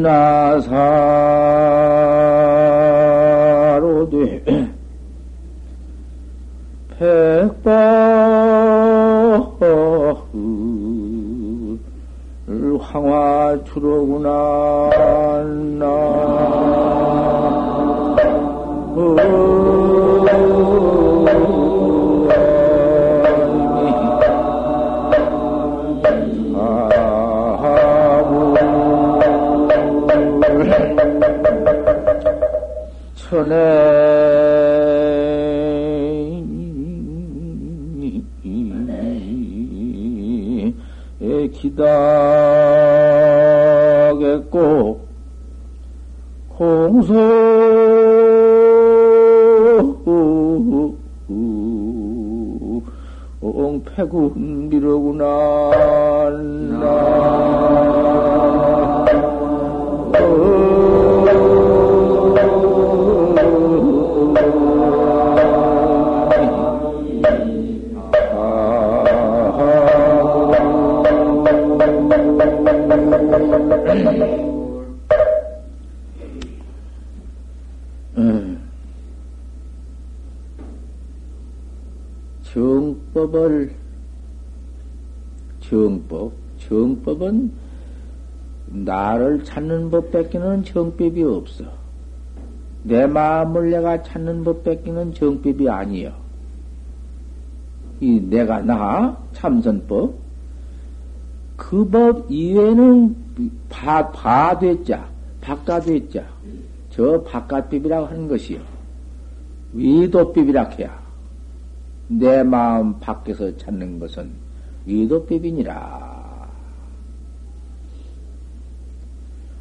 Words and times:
기나사로되 0.00 0.40
백바 6.98 7.70
황화 12.80 13.62
주로구나 13.64 15.19
기다겠고 41.52 41.90
공소. 46.48 47.14
옹패군 53.42 54.68
미로구나 54.68 55.24
정법을 82.42 83.72
정법 85.60 86.32
정법은 86.58 87.52
나를 88.66 89.44
찾는 89.44 89.90
법 89.90 90.10
뺏기는 90.10 90.64
정법이 90.64 91.22
없어. 91.22 91.64
내 92.82 93.06
마음을 93.06 93.70
내가 93.70 94.02
찾는 94.02 94.44
법 94.44 94.62
뺏기는 94.62 95.14
정법이 95.14 95.68
아니여. 95.68 96.12
이 98.00 98.20
내가 98.20 98.62
나 98.62 99.16
참선법 99.32 100.14
그 101.56 101.84
법 101.84 102.30
이외에는 102.30 103.29
바, 103.68 104.10
바 104.10 104.58
됐자 104.58 105.08
바깥됐자 105.40 106.24
저 106.90 107.22
바깥법이라고 107.22 108.06
하는 108.06 108.28
것이요. 108.28 108.60
위도법이라 109.72 110.64
해야. 110.70 111.00
내 112.08 112.42
마음 112.42 112.98
밖에서 112.98 113.56
찾는 113.56 114.00
것은 114.00 114.30
위도법이니라. 114.86 116.48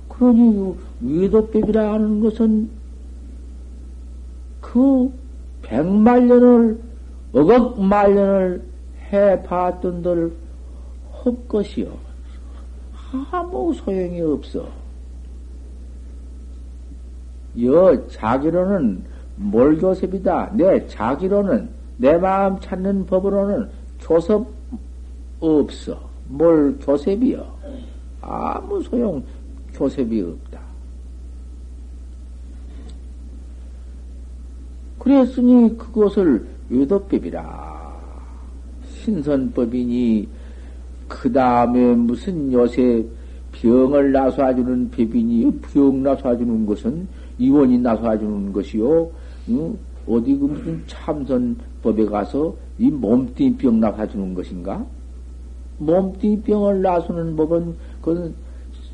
그러니 0.09 0.75
위도법이라 1.01 1.93
하는 1.93 2.19
것은 2.19 2.69
그 4.59 5.13
백만년을 5.61 6.79
억억만년을 7.33 8.63
해봤던들 9.11 10.33
헛것이요. 11.23 12.08
아무 13.11 13.73
소용이 13.73 14.21
없어. 14.21 14.67
여 17.63 18.07
자기로는 18.07 19.03
몰교섭이다. 19.35 20.51
내 20.53 20.85
자기로는 20.87 21.69
내 21.97 22.17
마음 22.17 22.59
찾는 22.59 23.05
법으로는 23.05 23.69
교섭 23.99 24.47
없어. 25.39 26.09
뭘 26.27 26.77
교섭이요? 26.79 27.59
아무 28.21 28.81
소용 28.83 29.23
교섭이 29.73 30.21
없다. 30.21 30.59
그랬으니 34.99 35.77
그것을 35.77 36.45
외도법이라. 36.69 37.89
신선법이니, 38.85 40.27
그 41.09 41.29
다음에 41.33 41.95
무슨 41.95 42.53
요새 42.53 43.03
병을 43.51 44.13
나서주는 44.13 44.91
법이니, 44.91 45.59
병 45.73 46.03
나서주는 46.03 46.65
것은 46.65 47.07
이원이 47.39 47.79
나서주는 47.79 48.53
것이요. 48.53 49.09
응? 49.49 49.77
어디 50.07 50.37
그 50.37 50.45
무슨 50.45 50.83
참선법에 50.87 52.05
가서 52.05 52.55
이 52.77 52.89
몸뚱이 52.89 53.55
병 53.57 53.79
나서주는 53.79 54.33
것인가? 54.33 54.85
몸뚱이 55.79 56.41
병을 56.41 56.81
나서는 56.81 57.35
법은 57.35 57.75
그건 58.01 58.33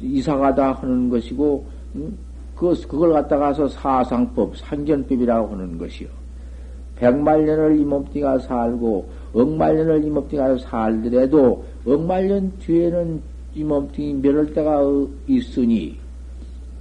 이상하다 0.01 0.71
하는 0.73 1.09
것이고, 1.09 1.65
응? 1.95 2.17
그, 2.55 2.73
그걸 2.87 3.11
갖다가서 3.11 3.67
사상법, 3.67 4.55
상견법이라고 4.57 5.53
하는 5.53 5.77
것이요. 5.77 6.07
백만 6.95 7.43
년을 7.43 7.77
이 7.77 7.83
몸뚱이가 7.83 8.39
살고, 8.39 9.09
억만 9.33 9.75
년을 9.75 10.05
이 10.05 10.09
몸뚱이가 10.09 10.57
살더라도, 10.59 11.65
억만년 11.85 12.51
뒤에는 12.59 13.21
이 13.53 13.63
몸뚱이 13.63 14.15
멸할 14.15 14.53
때가 14.53 14.81
있으니, 15.27 15.97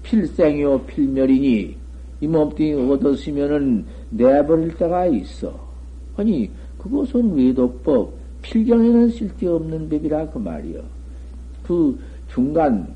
필생이요, 0.03 0.81
필멸이니, 0.83 1.77
이 2.21 2.27
몸뚱이 2.27 2.73
얻었으면은 2.91 3.85
내버릴 4.11 4.77
때가 4.77 5.07
있어. 5.07 5.53
아니, 6.17 6.51
그것은 6.79 7.37
외도법, 7.37 8.13
필경에는 8.43 9.11
쓸데없는 9.11 9.89
법이라 9.89 10.31
그 10.31 10.39
말이요. 10.39 10.81
그 11.67 11.99
중간, 12.33 12.95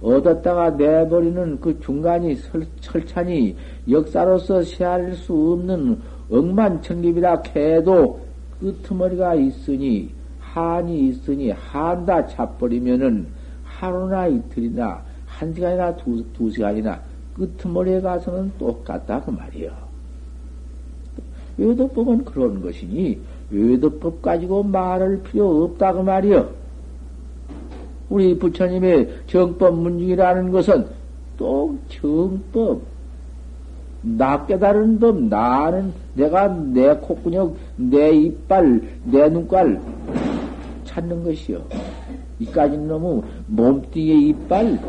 얻었다가 0.00 0.70
내버리는 0.70 1.60
그 1.60 1.78
중간이 1.80 2.34
설, 2.36 2.66
철찬이 2.80 3.56
역사로서 3.90 4.62
세할 4.62 5.14
수 5.14 5.32
없는 5.32 5.98
억만천립이라 6.30 7.42
해도 7.54 8.20
끄트머리가 8.60 9.34
있으니, 9.34 10.10
한이 10.56 11.08
있으니, 11.08 11.50
한다 11.50 12.26
차버리면은 12.26 13.26
하루나 13.62 14.26
이틀이나, 14.26 15.02
한 15.26 15.52
시간이나 15.52 15.94
두, 15.96 16.24
두 16.32 16.50
시간이나, 16.50 16.98
끄트머리에 17.34 18.00
가서는 18.00 18.50
똑같다 18.58 19.20
그 19.20 19.30
말이요. 19.32 19.70
외도법은 21.58 22.24
그런 22.24 22.62
것이니, 22.62 23.20
외도법 23.50 24.22
가지고 24.22 24.62
말할 24.62 25.22
필요 25.24 25.64
없다 25.64 25.92
그 25.92 26.00
말이요. 26.00 26.48
우리 28.08 28.38
부처님의 28.38 29.24
정법 29.26 29.78
문중이라는 29.78 30.52
것은 30.52 30.86
또 31.36 31.76
정법, 31.90 32.80
나 34.00 34.46
깨달은 34.46 35.00
법, 35.00 35.22
나는 35.24 35.92
내가 36.14 36.48
내 36.48 36.94
콧구녕, 36.94 37.54
내 37.76 38.12
이빨, 38.12 38.80
내 39.04 39.28
눈깔 39.28 39.82
찾는 40.96 41.24
것이요. 41.24 41.62
이까지는 42.40 42.88
너무 42.88 43.22
몸뚱이의 43.48 44.28
이빨, 44.28 44.80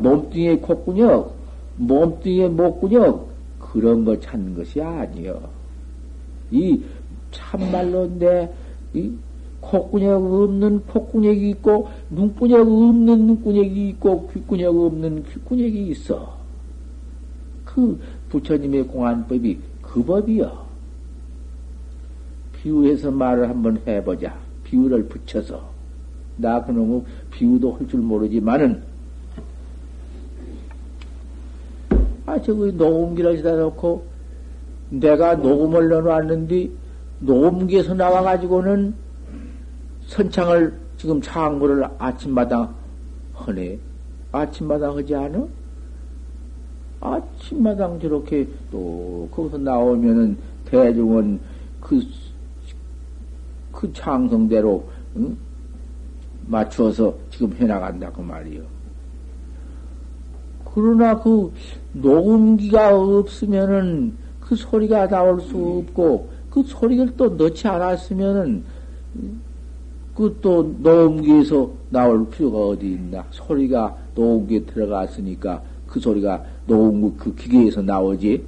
몸뚱이의 0.00 0.60
콧구녕, 0.60 1.30
몸뚱이의 1.76 2.50
목구녕, 2.50 3.26
그런 3.58 4.04
거 4.04 4.18
찾는 4.20 4.54
것이 4.54 4.80
아니요. 4.80 5.40
이 6.50 6.82
참말로 7.30 8.06
내, 8.18 8.50
이 8.92 9.10
콧구녕 9.60 10.32
없는 10.32 10.84
콧구녕이 10.86 11.50
있고, 11.50 11.88
눈구녕 12.10 12.60
없는 12.60 13.26
눈구녕이 13.26 13.88
있고, 13.90 14.28
귓구녕 14.28 14.78
없는 14.78 15.24
귓구녕이 15.24 15.88
있어. 15.88 16.34
그 17.64 17.98
부처님의 18.28 18.84
공안법이 18.84 19.58
그 19.80 20.04
법이여. 20.04 20.64
비유해서 22.52 23.10
말을 23.10 23.48
한번 23.48 23.80
해보자. 23.86 24.43
비유를 24.74 25.04
붙여서. 25.06 25.62
나 26.36 26.64
그놈의 26.64 27.02
비유도 27.30 27.72
할 27.74 27.86
줄 27.86 28.00
모르지만은, 28.00 28.82
아, 32.26 32.40
저거 32.42 32.66
녹음기를 32.66 33.38
시다 33.38 33.54
놓고, 33.54 34.04
내가 34.90 35.36
녹음을 35.36 35.88
넣어놨는데, 35.88 36.70
녹음기에서 37.20 37.94
나와가지고는 37.94 38.94
선창을 40.06 40.74
지금 40.98 41.20
창고를 41.22 41.86
아침마다 41.98 42.68
하네. 43.34 43.78
아침마당 44.32 44.96
하지 44.96 45.14
않아? 45.14 45.46
아침마당 47.00 48.00
저렇게 48.00 48.48
또 48.72 49.28
거기서 49.30 49.58
나오면은 49.58 50.36
대중은 50.66 51.38
그, 51.80 52.00
그 53.74 53.92
창성대로, 53.92 54.84
응? 55.16 55.36
맞추어서 56.46 57.14
지금 57.30 57.52
해나간다, 57.54 58.10
그 58.12 58.20
말이요. 58.20 58.62
그러나 60.74 61.18
그 61.20 61.52
녹음기가 61.92 62.96
없으면은 62.96 64.14
그 64.40 64.54
소리가 64.56 65.08
나올 65.08 65.40
수 65.40 65.56
없고, 65.56 66.28
그 66.50 66.62
소리를 66.62 67.16
또 67.16 67.28
넣지 67.30 67.66
않았으면은, 67.66 68.64
그 70.14 70.38
또 70.40 70.62
녹음기에서 70.78 71.68
나올 71.90 72.28
필요가 72.30 72.58
어디 72.68 72.92
있나. 72.92 73.24
소리가 73.30 73.96
녹음기에 74.14 74.64
들어갔으니까 74.64 75.60
그 75.88 75.98
소리가 75.98 76.44
녹음 76.66 77.16
그 77.16 77.34
기계에서 77.34 77.82
나오지. 77.82 78.44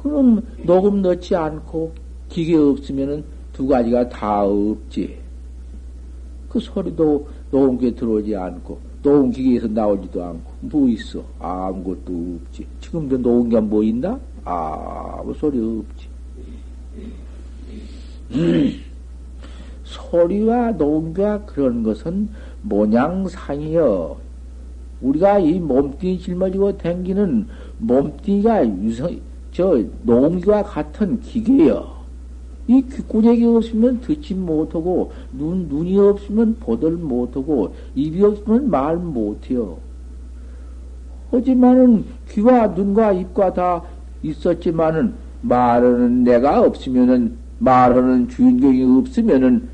그럼 0.00 0.42
녹음 0.64 1.02
넣지 1.02 1.34
않고 1.34 1.92
기계 2.28 2.56
없으면은 2.56 3.24
두 3.52 3.66
가지가 3.66 4.08
다 4.08 4.44
없지. 4.44 5.16
그 6.48 6.60
소리도 6.60 7.26
녹음기에 7.50 7.94
들어오지 7.94 8.34
않고 8.36 8.78
녹음기계에서 9.02 9.68
나오지도 9.68 10.24
않고 10.24 10.52
뭐 10.60 10.88
있어? 10.88 11.22
아무것도 11.38 12.38
없지. 12.46 12.66
지금도 12.80 13.18
녹음기가 13.18 13.60
뭐 13.60 13.82
있나? 13.82 14.18
아무 14.44 15.34
소리 15.34 15.58
없지. 15.58 16.08
음. 18.32 18.72
소리와 19.84 20.72
녹음기와 20.72 21.44
그런 21.44 21.82
것은 21.82 22.28
모양상이여. 22.62 24.16
우리가 25.02 25.38
이 25.38 25.60
몸뚱이 25.60 26.18
짊어지고 26.18 26.78
댕기는 26.78 27.46
몸뚱이가 27.78 28.66
유성, 28.82 29.20
저 29.52 29.82
농기와 30.02 30.62
같은 30.62 31.20
기계여. 31.20 31.93
이 32.66 32.82
귓구녕이 32.82 33.44
없으면 33.44 34.00
듣지 34.00 34.34
못하고, 34.34 35.12
눈, 35.32 35.68
눈이 35.68 35.98
없으면 35.98 36.56
보들 36.60 36.92
못하고, 36.92 37.74
입이 37.94 38.22
없으면 38.22 38.70
말 38.70 38.96
못해요. 38.96 39.78
하지만은 41.30 42.04
귀와 42.30 42.68
눈과 42.68 43.12
입과 43.12 43.52
다 43.52 43.82
있었지만은 44.22 45.14
말하는 45.42 46.24
내가 46.24 46.60
없으면은 46.62 47.36
말하는 47.58 48.28
주인공이 48.28 48.98
없으면은 48.98 49.68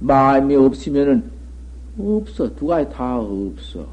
마음이 0.00 0.56
없으면은 0.56 1.22
없어. 1.98 2.54
두 2.56 2.66
가지 2.66 2.90
다 2.90 3.18
없어. 3.18 3.86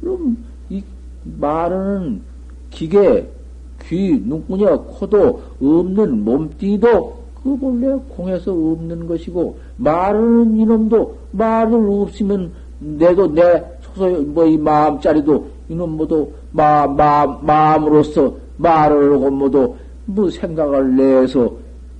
그럼 0.00 0.36
이 0.68 0.82
말하는 1.38 2.20
기계, 2.70 3.28
귀, 3.82 4.20
눈구녕, 4.24 4.84
코도 4.86 5.42
없는 5.60 6.24
몸뚱이도 6.24 7.21
그 7.42 7.56
본래 7.56 7.94
공에서 8.16 8.52
없는 8.52 9.06
것이고 9.06 9.58
말하는 9.76 10.56
이놈도 10.56 11.16
말을 11.32 11.74
없으면 11.74 12.52
내도 12.78 13.32
내 13.32 13.64
소소 13.80 14.08
뭐이 14.22 14.58
마음짜리도 14.58 15.48
이놈 15.68 15.96
모두 15.96 16.30
마, 16.52 16.86
마, 16.86 17.26
마음으로서 17.26 18.34
말을 18.56 19.14
하고 19.14 19.30
모두 19.30 19.74
뭐 20.04 20.30
생각을 20.30 20.96
내서 20.96 21.52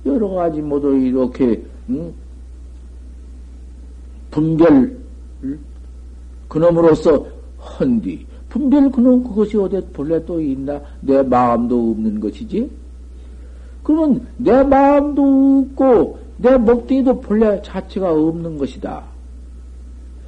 여러 0.05 0.29
가지 0.29 0.61
모두 0.61 0.95
이렇게 0.95 1.61
응? 1.89 2.13
분별 4.31 5.03
그놈으로서 6.53 7.25
헌디. 7.79 8.25
분별 8.49 8.91
그놈 8.91 9.23
그것이 9.23 9.57
어디 9.57 9.81
본래 9.93 10.23
또 10.25 10.39
있나? 10.39 10.79
내 11.01 11.23
마음도 11.23 11.91
없는 11.91 12.19
것이지 12.19 12.69
그러면 13.83 14.27
내 14.37 14.63
마음도 14.63 15.65
없고 15.67 16.17
내 16.37 16.57
목뒤도 16.57 17.19
본래 17.21 17.61
자체가 17.61 18.11
없는 18.11 18.57
것이다. 18.57 19.03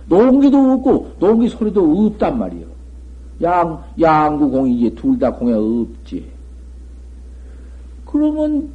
농기도 0.08 0.58
없고 0.58 1.12
농기 1.20 1.50
소리도 1.50 2.06
없단 2.06 2.38
말이요. 2.38 2.66
양 3.42 3.84
양구 4.00 4.50
공이 4.50 4.78
이제 4.78 4.96
둘다 4.96 5.34
공에 5.34 5.54
없지. 5.54 6.26
그러면 8.06 8.70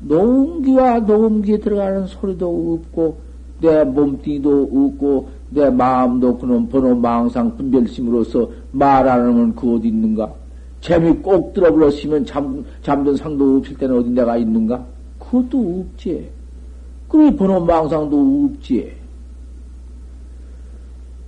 농기와 0.00 1.00
농기에 1.00 1.58
들어가는 1.58 2.06
소리도 2.06 2.80
없고 2.84 3.18
내 3.60 3.84
몸뚱이도 3.84 4.70
없고 4.72 5.28
내 5.50 5.68
마음도 5.68 6.38
그놈 6.38 6.68
번호 6.68 6.94
망상 6.94 7.56
분별심으로서 7.56 8.48
말하는 8.72 9.34
건 9.34 9.54
그 9.54 9.74
어디 9.74 9.88
있는가? 9.88 10.32
재미 10.80 11.12
꼭 11.12 11.52
들어버렸으면 11.52 12.24
잠, 12.24 12.64
잠든 12.82 13.16
상도 13.16 13.58
없을 13.58 13.76
때는 13.76 13.98
어디 13.98 14.10
내가 14.10 14.36
있는가? 14.36 14.84
그것도 15.18 15.84
없지. 15.92 16.30
그 17.08 17.36
번호 17.36 17.60
망상도 17.60 18.50
없지. 18.54 18.92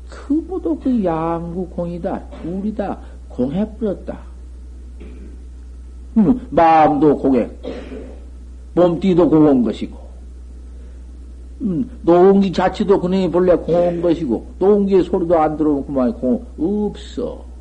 그 0.09 0.33
모두 0.49 0.79
그 0.79 1.05
양구 1.05 1.69
공이다. 1.69 2.23
둘이다. 2.43 2.99
공해버렸다. 3.29 4.19
음, 6.19 6.41
마음도 6.51 7.17
공해. 7.17 7.49
몸띠도 8.75 9.29
공한 9.29 9.63
것이고. 9.63 10.03
음, 11.63 11.89
노홍기 12.03 12.53
자체도 12.53 13.01
그놈이 13.01 13.31
본래 13.31 13.55
공한 13.55 14.03
것이고, 14.03 14.47
노홍기의 14.59 15.05
소리도 15.05 15.39
안 15.39 15.57
들어오고 15.57 15.85
그만 15.85 16.13
공, 16.15 16.45
없어. 16.59 17.52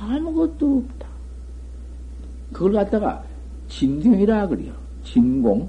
아무것도 0.00 0.78
없다. 0.78 1.06
그걸 2.52 2.72
갖다가 2.72 3.22
진경이라 3.68 4.48
그래요. 4.48 4.72
진공. 5.04 5.68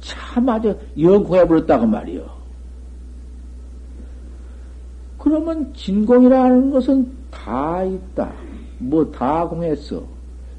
참 0.00 0.48
아주 0.48 0.76
영공해버렸다고 0.98 1.86
말이요. 1.86 2.40
그러면 5.18 5.72
진공이라는 5.74 6.70
것은 6.70 7.10
다 7.30 7.82
있다. 7.84 8.32
뭐 8.78 9.10
다 9.10 9.46
공했어. 9.46 10.02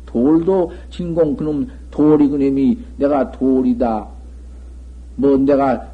돌도 0.05 0.71
진공, 0.89 1.35
그놈 1.35 1.67
돌이 1.89 2.27
그놈이 2.29 2.77
내가 2.97 3.31
돌이다. 3.31 4.07
뭐 5.15 5.37
내가 5.37 5.89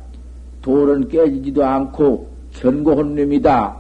돌은 0.61 1.07
깨지지도 1.07 1.63
않고 1.63 2.27
견고한 2.51 3.15
놈이다. 3.15 3.77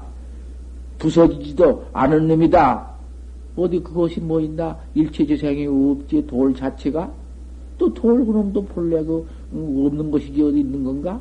부서지지도 0.99 1.87
않은 1.91 2.27
놈이다. 2.27 2.86
어디 3.57 3.79
그것이 3.79 4.21
뭐 4.21 4.39
있나? 4.39 4.79
일체재생이 4.93 5.65
없지, 5.65 6.27
돌 6.27 6.53
자체가? 6.53 7.11
또 7.77 7.93
돌 7.93 8.25
그놈도 8.25 8.65
본래 8.65 9.03
그, 9.03 9.27
없는 9.51 10.11
것이지 10.11 10.41
어디 10.41 10.59
있는 10.59 10.83
건가? 10.83 11.19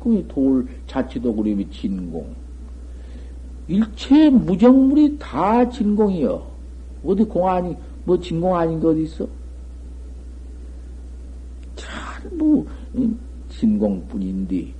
그돌 0.00 0.66
자체도 0.86 1.34
그림이 1.34 1.68
진공. 1.70 2.34
일체 3.68 4.30
무정물이 4.30 5.18
다 5.18 5.68
진공이여. 5.68 6.46
어디 7.04 7.24
공 7.24 7.48
아니, 7.48 7.74
뭐 8.04 8.18
진공 8.18 8.54
아닌 8.54 8.80
거 8.80 8.90
어디 8.90 9.02
있어? 9.02 9.26
전부, 11.76 12.66
진공뿐인데 13.48 14.74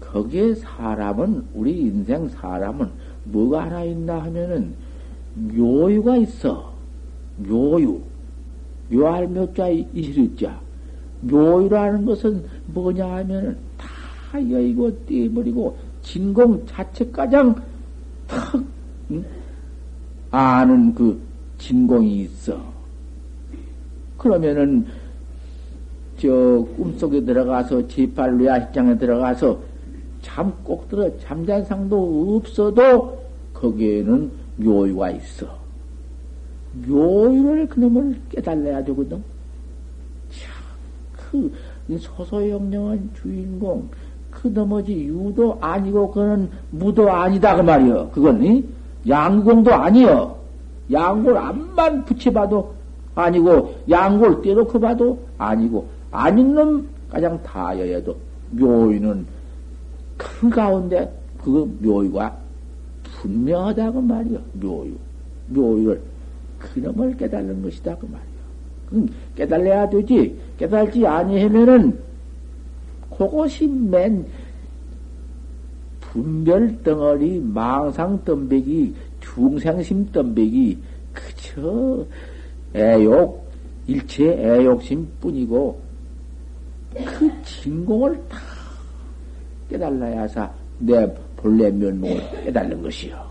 거기에 0.00 0.54
사람은 0.54 1.46
우리 1.54 1.80
인생 1.80 2.28
사람은 2.28 2.90
뭐가 3.24 3.64
하나 3.64 3.84
있나 3.84 4.22
하면은 4.22 4.74
묘유가 5.36 6.16
있어. 6.18 6.72
묘유. 7.38 8.00
묘할 8.88 9.26
묘자 9.28 9.68
이시르자 9.68 10.60
묘유라는 11.22 12.06
것은 12.06 12.44
뭐냐 12.66 13.04
하면은 13.16 13.56
다 13.76 13.88
여의고 14.34 15.04
떼버리고 15.06 15.76
진공 16.02 16.64
자체 16.66 17.04
가장 17.10 17.54
턱 18.28 18.62
응? 19.10 19.24
아는 20.30 20.94
그 20.94 21.20
진공이 21.58 22.20
있어. 22.22 22.60
그러면은 24.16 24.86
저 26.18 26.30
꿈속에 26.76 27.24
들어가서 27.24 27.88
제팔로 27.88 28.44
야식장에 28.46 28.96
들어가서 28.98 29.58
잠 30.22 30.52
꼭 30.64 30.88
들어 30.88 31.10
잠잔 31.18 31.64
상도 31.64 32.36
없어도 32.36 33.18
거기에는 33.52 34.30
묘유가 34.56 35.10
있어. 35.10 35.46
묘유를 36.86 37.68
그놈을 37.68 38.20
깨달아야 38.30 38.84
되거든. 38.84 39.22
그 41.30 41.52
소소영령한 41.98 43.10
주인공 43.20 43.88
그 44.30 44.52
나머지 44.52 44.92
유도 45.04 45.56
아니고 45.60 46.10
그는 46.10 46.50
무도 46.70 47.10
아니다 47.10 47.56
그 47.56 47.62
말이여. 47.62 48.10
그건 48.12 48.42
이? 48.44 48.64
양공도 49.08 49.72
아니여. 49.72 50.36
양골 50.92 51.36
암만 51.36 52.04
붙여봐도 52.04 52.74
아니고 53.14 53.74
양골 53.88 54.42
떼놓고 54.42 54.78
봐도 54.78 55.18
아니고 55.38 55.86
아닌 56.10 56.54
놈 56.54 56.88
가장 57.10 57.42
다여야도 57.42 58.16
묘유는 58.50 59.26
큰 60.16 60.50
가운데 60.50 61.12
그 61.42 61.78
묘유가 61.80 62.36
분명하다고 63.16 64.00
말이요. 64.00 64.40
묘유. 64.54 64.94
묘유를 65.48 66.00
그놈을 66.58 67.16
깨달는 67.16 67.62
것이다 67.62 67.96
그 67.96 68.06
말이요. 68.06 69.08
깨달아야 69.34 69.88
되지. 69.88 70.38
깨달지 70.58 71.06
아니하면은 71.06 71.98
그것이 73.10 73.66
맨 73.66 74.26
분별 76.00 76.82
덩어리 76.82 77.40
망상 77.40 78.22
덤배기 78.24 78.94
중생심 79.20 80.10
덤배기 80.12 80.78
그저 81.12 82.06
애욕 82.74 83.46
일체 83.86 84.24
애욕심 84.24 85.08
뿐이고 85.20 85.80
그 86.94 87.30
진공을 87.44 88.18
다 88.28 88.38
깨달아야사 89.68 90.50
내 90.78 91.14
본래 91.36 91.70
면목을 91.70 92.44
깨달는 92.44 92.82
것이요. 92.82 93.24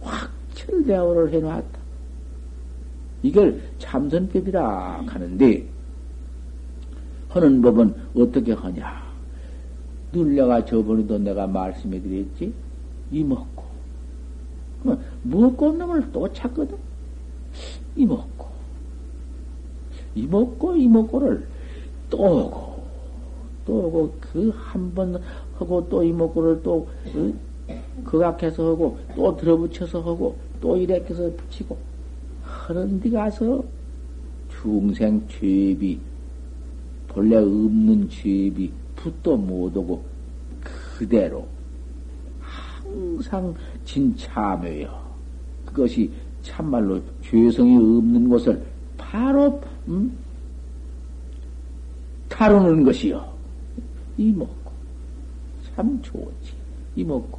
확철대오를 0.00 1.32
해놨다. 1.32 1.78
이걸 3.22 3.60
참선법이라 3.78 5.04
하는데, 5.06 5.66
하는 7.28 7.60
법은 7.60 7.94
어떻게 8.16 8.52
하냐? 8.52 9.04
늘 10.12 10.34
내가 10.34 10.64
저번에도 10.64 11.18
내가 11.18 11.46
말씀해 11.46 12.00
드렸지? 12.00 12.52
이먹고. 13.10 13.64
먹고 15.24 15.72
놈을 15.72 16.12
또 16.12 16.32
찾거든? 16.32 16.76
이먹고. 17.96 18.46
이먹고, 20.14 20.76
이먹고를 20.76 21.46
또 22.08 22.18
오고, 22.18 22.82
또 23.66 23.74
오고, 23.74 24.14
그 24.20 24.50
한 24.50 24.94
번 24.94 25.20
하고 25.58 25.86
또 25.88 26.02
이먹고를 26.02 26.62
또, 26.62 26.86
어? 27.14 27.32
극악해서 28.04 28.70
하고, 28.70 28.98
또 29.14 29.36
들어붙여서 29.36 30.00
하고, 30.00 30.36
또 30.60 30.76
이렇게 30.76 31.12
해서 31.12 31.30
붙이고, 31.36 31.76
하는 32.42 33.00
데 33.00 33.10
가서 33.10 33.62
중생 34.50 35.26
죄비, 35.28 35.98
본래 37.08 37.36
없는 37.36 38.08
죄비, 38.08 38.70
붓도 38.96 39.36
못 39.36 39.76
오고, 39.76 40.02
그대로 40.98 41.46
항상 42.40 43.54
진참해요. 43.84 45.06
그것이 45.64 46.10
참말로 46.42 47.00
죄성이 47.22 47.76
없는 47.76 48.28
곳을 48.28 48.62
바로 48.96 49.60
음? 49.88 50.16
다루는 52.28 52.84
것이요. 52.84 53.24
이먹고 54.16 54.55
참 55.76 56.00
좋지. 56.02 56.54
이먹고 56.96 57.38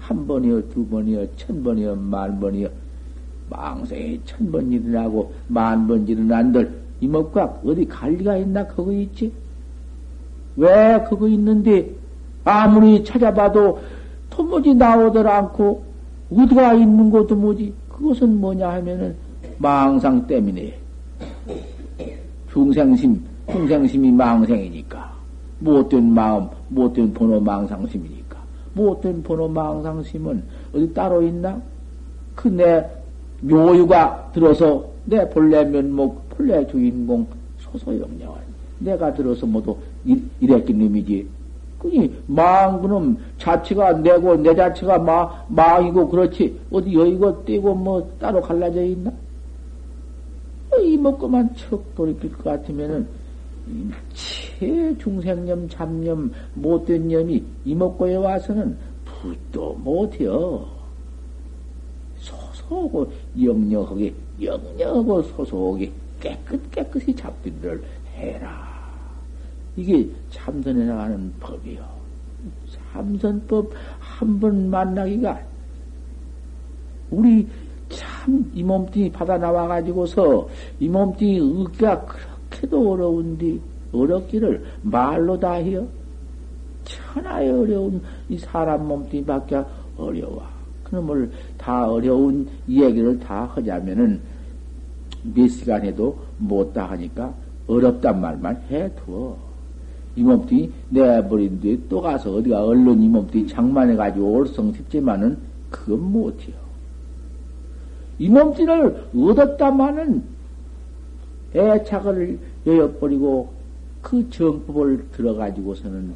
한 0.00 0.26
번이요, 0.26 0.68
두 0.70 0.84
번이요, 0.86 1.24
천 1.36 1.62
번이요, 1.62 1.94
만 1.96 2.38
번이요. 2.40 2.68
망생에 3.48 4.18
천번 4.24 4.72
일어나고 4.72 5.32
만 5.46 5.86
번 5.86 6.06
일어난들 6.08 6.68
이먹과 7.00 7.60
어디 7.64 7.84
갈 7.84 8.12
리가 8.14 8.36
있나 8.38 8.66
그거 8.66 8.90
있지? 8.92 9.32
왜 10.56 10.98
그거 11.08 11.28
있는데 11.28 11.88
아무리 12.44 13.04
찾아봐도 13.04 13.78
도무지 14.30 14.74
나오들 14.74 15.28
않고 15.28 15.84
어디가 16.32 16.74
있는 16.74 17.08
것도 17.10 17.36
뭐지? 17.36 17.72
그것은 17.88 18.40
뭐냐 18.40 18.68
하면은 18.68 19.14
망상 19.58 20.26
때문에 20.26 20.76
중생심, 22.52 23.22
중생심이 23.52 24.10
망생이니까 24.10 25.12
못된 25.60 26.12
마음, 26.12 26.48
못된 26.68 27.14
번호 27.14 27.40
망상심이니까 27.40 28.38
못된 28.74 29.22
번호 29.22 29.48
망상심은 29.48 30.42
어디 30.74 30.92
따로 30.92 31.22
있나? 31.22 31.60
그 32.34 32.48
내 32.48 32.84
묘유가 33.40 34.30
들어서 34.32 34.84
내 35.04 35.28
본래 35.28 35.64
면목, 35.64 36.28
본래 36.30 36.66
주인공 36.66 37.26
소소영령을 37.58 38.40
내가 38.78 39.12
들어서 39.14 39.46
모두 39.46 39.76
이랬긴 40.40 40.78
놈이지. 40.78 41.26
그니 41.78 42.14
망 42.26 42.80
그놈 42.80 43.18
자체가 43.38 43.92
내고 43.94 44.36
내 44.36 44.54
자체가 44.54 44.98
마, 44.98 45.44
망이고 45.48 46.08
그렇지 46.08 46.58
어디 46.70 46.94
여의고 46.94 47.44
떼고 47.44 47.74
뭐 47.74 48.10
따로 48.18 48.40
갈라져 48.40 48.82
있나? 48.82 49.12
이 50.80 50.96
먹고만 50.96 51.54
척 51.56 51.94
돌이킬 51.94 52.32
것 52.32 52.44
같으면은 52.44 53.06
체 54.12 54.96
중생념 54.98 55.68
잡념 55.68 56.30
못된 56.54 57.08
념이 57.08 57.44
이먹고에 57.64 58.16
와서는 58.16 58.76
붓도 59.04 59.74
못해요. 59.74 60.66
소소하고 62.18 63.10
영영하게 63.40 64.14
영영하고 64.40 65.22
소소하게 65.22 65.92
깨끗 66.20 66.70
깨끗이 66.70 67.14
잡기를 67.14 67.82
해라. 68.14 68.66
이게 69.76 70.08
참선해 70.30 70.84
나가는 70.84 71.32
법이요. 71.40 71.84
참선법 72.92 73.72
한 73.98 74.40
번 74.40 74.70
만나기가 74.70 75.40
우리 77.10 77.46
참 77.88 78.26
이 78.54 78.62
몸뚱이 78.62 79.10
받아 79.10 79.38
나와가지고서 79.38 80.48
이 80.80 80.88
몸뚱이 80.88 81.64
얻기가 81.64 82.04
그렇게도 82.50 82.92
어려운데 82.92 83.58
어렵기를 83.92 84.64
말로 84.82 85.38
다 85.38 85.52
해요. 85.52 85.86
천하에 86.84 87.50
어려운 87.50 88.00
이 88.28 88.38
사람 88.38 88.86
몸뚱이밖에 88.86 89.62
어려워. 89.96 90.42
그놈을 90.84 91.30
다 91.58 91.90
어려운 91.90 92.48
얘기를 92.68 93.18
다 93.18 93.50
하자면은 93.54 94.20
몇 95.34 95.48
시간 95.48 95.82
해도 95.84 96.16
못다 96.38 96.90
하니까 96.90 97.34
어렵단 97.66 98.20
말만 98.20 98.62
해두어. 98.70 99.36
이 100.14 100.22
몸뚱이 100.22 100.70
내버린 100.90 101.60
뒤에 101.60 101.78
또 101.88 102.00
가서 102.00 102.36
어디가 102.36 102.64
얼른 102.64 103.02
이 103.02 103.08
몸뚱이 103.08 103.48
장만해가지고 103.48 104.32
올성 104.32 104.72
싶지만은 104.72 105.36
그건 105.70 106.00
못해요. 106.12 106.56
이 108.18 108.28
몸뚱이를 108.28 109.08
얻었다마는 109.14 110.35
애착을 111.56 112.38
여여버리고 112.66 113.52
그 114.02 114.28
정법을 114.30 115.08
들어가지고서는 115.12 116.12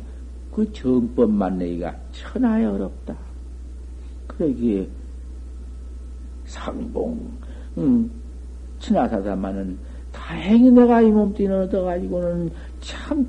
그 0.53 0.73
정법만 0.73 1.59
내기가 1.59 1.95
천하에 2.13 2.65
어렵다. 2.65 3.17
그러기에 4.27 4.87
상봉, 6.45 7.19
응, 7.79 8.11
친하사다마는 8.81 9.79
다행히 10.13 10.71
내가 10.71 11.01
이 11.01 11.11
몸뚱이를 11.11 11.63
얻어가지고는 11.63 12.51
참 12.81 13.27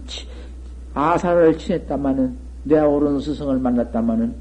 아사를 0.93 1.57
지냈다마는 1.57 2.35
내 2.63 2.79
옳은 2.79 3.19
스승을 3.19 3.59
만났다마는 3.59 4.33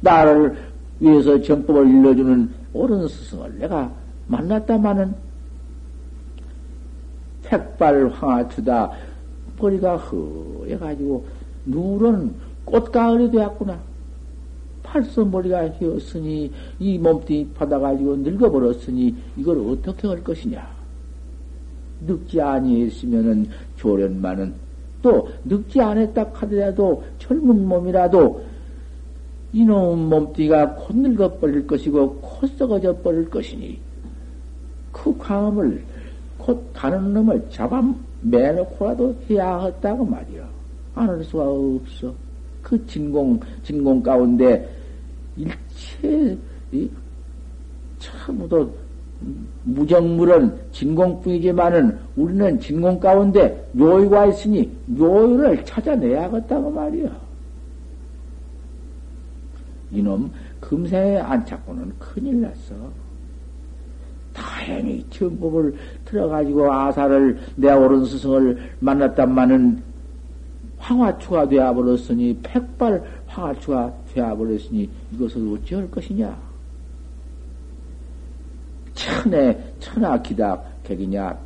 나를 0.00 0.56
위해서 1.00 1.40
정법을 1.40 1.88
일러주는 1.88 2.50
옳은 2.72 3.08
스승을 3.08 3.58
내가 3.58 3.92
만났다마는 4.26 5.14
백발 7.48 8.08
황하투다 8.08 8.92
머리가 9.58 9.96
허해가지고 9.96 11.24
누런 11.66 12.34
꽃가을이 12.64 13.30
되었구나. 13.30 13.78
팔서 14.82 15.24
머리가 15.24 15.68
휘었으니 15.68 16.50
이 16.78 16.98
몸뚱이 16.98 17.48
받아가지고 17.54 18.16
늙어버렸으니 18.16 19.14
이걸 19.36 19.58
어떻게 19.58 20.06
할 20.06 20.22
것이냐. 20.22 20.68
늙지 22.06 22.40
아니했으면은 22.40 23.48
조련만은 23.76 24.54
또 25.02 25.28
늙지 25.44 25.80
않았다 25.80 26.30
하더라도 26.32 27.02
젊은 27.18 27.66
몸이라도 27.66 28.44
이놈 29.52 30.08
몸띠가 30.08 30.74
곧 30.74 30.96
늙어버릴 30.96 31.66
것이고 31.66 32.16
곧 32.16 32.46
썩어져 32.56 32.96
버릴 32.98 33.28
것이니 33.30 33.78
그 34.92 35.16
광음을 35.16 35.82
곧 36.48 36.72
가는 36.72 37.12
놈을 37.12 37.46
잡아 37.50 37.82
매놓고라도 38.22 39.14
해야 39.28 39.64
했다고 39.64 40.02
말이야. 40.02 40.48
안 40.94 41.06
할 41.06 41.22
수가 41.22 41.44
없어. 41.46 42.14
그 42.62 42.86
진공, 42.86 43.38
진공 43.62 44.02
가운데 44.02 44.66
일체, 45.36 46.38
참으로 47.98 48.72
무정물은 49.64 50.58
진공뿐이지만은 50.72 51.98
우리는 52.16 52.58
진공 52.58 52.98
가운데 52.98 53.68
묘유가 53.72 54.26
있으니 54.28 54.74
묘유를 54.86 55.66
찾아내야겠다고 55.66 56.70
말이야. 56.70 57.14
이놈 59.90 60.30
금생에 60.60 61.18
안 61.18 61.44
찾고는 61.44 61.92
큰일 61.98 62.40
났어. 62.40 62.74
다행히 64.38 65.04
정법을 65.10 65.74
들어가지고 66.04 66.72
아사를 66.72 67.38
내 67.56 67.72
옳은 67.72 68.04
스승을 68.04 68.56
만났단마는 68.78 69.82
황화추가 70.78 71.48
되어버렸으니 71.48 72.38
백발 72.42 73.02
황화추가 73.26 73.92
되어버렸으니 74.14 74.88
이것을 75.12 75.52
어찌할 75.52 75.90
것이냐? 75.90 76.38
천에 78.94 79.56
천하기다 79.80 80.60
객이냐 80.84 81.36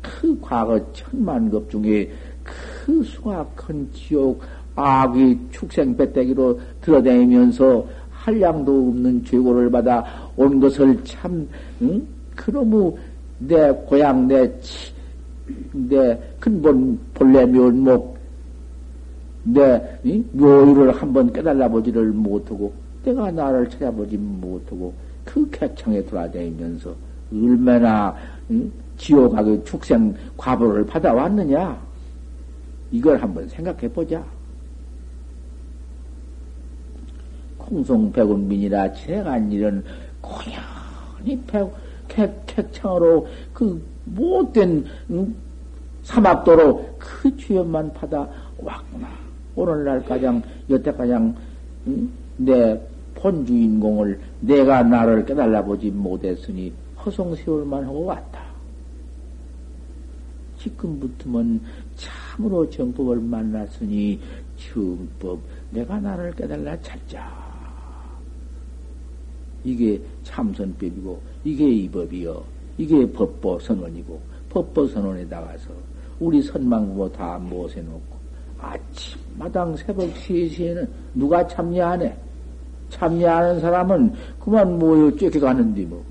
그 0.00 0.38
과거 0.40 0.80
천만급 0.92 1.70
중에 1.70 2.10
그 2.42 3.02
숭악한 3.02 3.90
지옥 3.92 4.42
악의 4.74 5.38
축생 5.50 5.96
배때기로 5.96 6.60
들어다니면서 6.80 7.86
한량도 8.10 8.88
없는 8.88 9.24
죄고를 9.24 9.70
받아 9.70 10.04
온 10.36 10.60
것을 10.60 11.02
참 11.04 11.46
응? 11.82 12.06
그놈의 12.44 12.94
내 13.38 13.70
고향 13.70 14.28
내, 14.28 14.50
내 15.72 16.18
근본 16.38 16.98
본래 17.14 17.46
면목 17.46 18.18
내 19.44 19.98
응? 20.06 20.24
묘의를 20.32 20.92
한번 20.92 21.32
깨달아 21.32 21.68
보지를 21.68 22.12
못하고 22.12 22.72
내가 23.04 23.30
나를 23.30 23.68
찾아보지 23.68 24.16
못하고 24.16 24.92
그 25.24 25.48
객창에 25.50 26.04
돌아다니면서 26.04 26.94
얼마나 27.32 28.14
응? 28.50 28.70
지옥하게 28.98 29.64
축생 29.64 30.14
과보를 30.36 30.86
받아왔느냐 30.86 31.82
이걸 32.92 33.20
한번 33.20 33.48
생각해 33.48 33.88
보자. 33.88 34.24
공송백운민이라 37.58 38.92
지내간 38.92 39.50
일은 39.50 39.82
고연히 40.20 41.44
객, 42.14 42.46
객창으로 42.46 43.26
그 43.52 43.82
못된 44.04 44.84
음, 45.10 45.34
사막도로 46.02 46.96
그 46.98 47.36
주연만 47.36 47.92
받아 47.92 48.28
왔구나. 48.58 49.08
오늘날 49.56 50.04
가장 50.04 50.42
여태 50.70 50.92
가장 50.92 51.34
음, 51.86 52.12
내 52.36 52.80
본주인공을 53.16 54.20
내가 54.40 54.82
나를 54.82 55.24
깨달아 55.24 55.64
보지 55.64 55.90
못했으니 55.90 56.72
허송세월만 57.04 57.84
하고 57.84 58.04
왔다. 58.04 58.44
지금부터는 60.58 61.60
참으로 61.96 62.68
정법을 62.70 63.20
만났으니 63.20 64.20
정법 64.56 65.38
내가 65.70 66.00
나를 66.00 66.32
깨달라 66.32 66.80
찾자. 66.80 67.44
이게 69.62 70.00
참선법이고 70.24 71.33
이게 71.44 71.68
이법이요. 71.68 72.42
이게 72.78 73.10
법보 73.12 73.58
선언이고 73.60 74.20
법보 74.50 74.86
선언에 74.88 75.24
나가서 75.24 75.70
우리 76.18 76.42
선망부모 76.42 77.10
다 77.12 77.38
모세놓고 77.38 78.14
아침마당 78.58 79.76
새벽 79.76 80.12
3시에는 80.14 80.88
누가 81.14 81.46
참여하네? 81.46 82.16
참여하는 82.90 83.60
사람은 83.60 84.12
그만 84.40 84.78
모여 84.78 85.10
쫓겨가는데 85.16 85.84
뭐. 85.84 86.02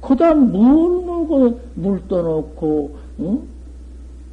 그 0.00 0.16
다음 0.16 0.52
물 0.52 1.04
먹고 1.04 1.60
물 1.74 2.08
떠놓고 2.08 2.96
응? 3.20 3.42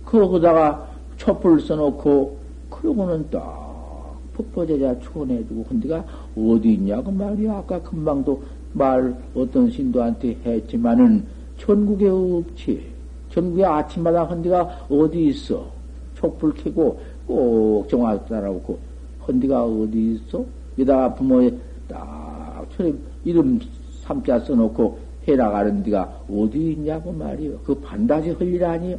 거기다가 0.05 0.87
촛불 1.17 1.61
써놓고 1.61 2.37
그러고는 2.69 3.29
딱 3.29 4.17
법보제자 4.33 4.99
초원해두고 4.99 5.63
헌데가 5.69 6.03
어디 6.35 6.73
있냐고 6.73 7.11
말이야. 7.11 7.57
아까 7.57 7.81
금방도 7.81 8.41
말 8.73 9.15
어떤 9.35 9.69
신도한테 9.69 10.37
했지만은 10.45 11.25
전국에 11.57 12.07
없지. 12.07 12.85
전국에 13.31 13.63
아침마다 13.63 14.23
헌데가 14.23 14.87
어디 14.89 15.27
있어? 15.27 15.67
촛불 16.15 16.53
켜고 16.53 16.99
꼭 17.25 17.87
정화 17.89 18.19
따라오고 18.25 18.79
헌데가 19.27 19.63
어디 19.63 20.13
있어? 20.13 20.43
여기다가 20.77 21.13
부모에 21.13 21.51
딱 21.87 22.65
처럼 22.75 22.97
이름 23.23 23.59
삼자 24.01 24.39
써놓고 24.39 24.97
해나가는 25.27 25.83
데가 25.83 26.21
어디 26.29 26.71
있냐고 26.71 27.11
말이요. 27.11 27.59
그 27.63 27.75
반드시 27.75 28.31
헐일 28.31 28.63
아니요. 28.63 28.97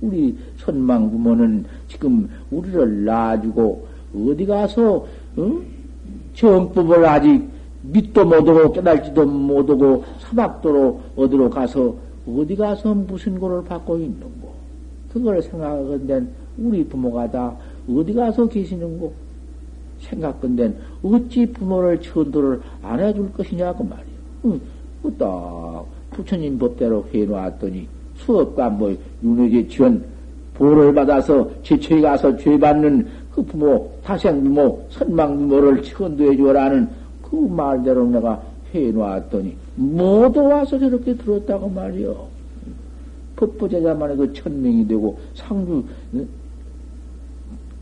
우리 0.00 0.36
선망 0.56 1.10
부모는 1.10 1.64
지금 1.86 2.28
우리를 2.50 3.04
낳아주고 3.04 3.86
어디 4.16 4.44
가서 4.44 5.06
응? 5.38 5.64
정법을 6.34 7.04
아직 7.04 7.48
믿도 7.82 8.24
못하고 8.24 8.72
깨달지도 8.72 9.26
못하고 9.26 10.04
사막도로 10.20 11.00
어디로 11.16 11.50
가서 11.50 11.94
어디 12.26 12.54
가서 12.54 12.94
무슨 12.94 13.38
고를 13.38 13.64
받고 13.64 13.96
있는고 13.98 14.52
그걸 15.12 15.42
생각하건대 15.42 16.22
우리 16.58 16.84
부모가 16.84 17.30
다 17.30 17.54
어디 17.88 18.14
가서 18.14 18.46
계시는고 18.46 19.12
생각건대 20.00 20.72
어찌 21.02 21.46
부모를 21.46 22.00
천도를 22.00 22.60
안 22.82 23.00
해줄 23.00 23.32
것이냐고 23.32 23.84
말이요. 23.84 24.06
응, 24.46 24.60
딱 25.18 25.84
부처님 26.10 26.58
법대로 26.58 27.06
해놓았더니 27.12 27.88
수업과 28.16 28.68
뭐 28.70 28.96
윤회제 29.22 29.68
지원 29.68 30.04
보를 30.54 30.94
받아서 30.94 31.48
제처에 31.62 32.00
가서 32.00 32.36
죄 32.36 32.58
받는 32.58 33.06
그 33.32 33.42
부모, 33.42 33.90
타생 34.04 34.44
부모, 34.44 34.84
선망 34.90 35.36
부모를 35.36 35.82
천도해 35.82 36.36
주라는 36.36 36.88
그 37.32 37.36
말대로 37.36 38.06
내가 38.08 38.42
해놓았더니 38.74 39.56
모두 39.74 40.44
와서 40.44 40.78
저렇게 40.78 41.16
들었다고 41.16 41.70
말이요. 41.70 42.28
법보제자만의 43.36 44.16
그 44.18 44.32
천명이 44.34 44.86
되고 44.86 45.18
상주 45.34 45.82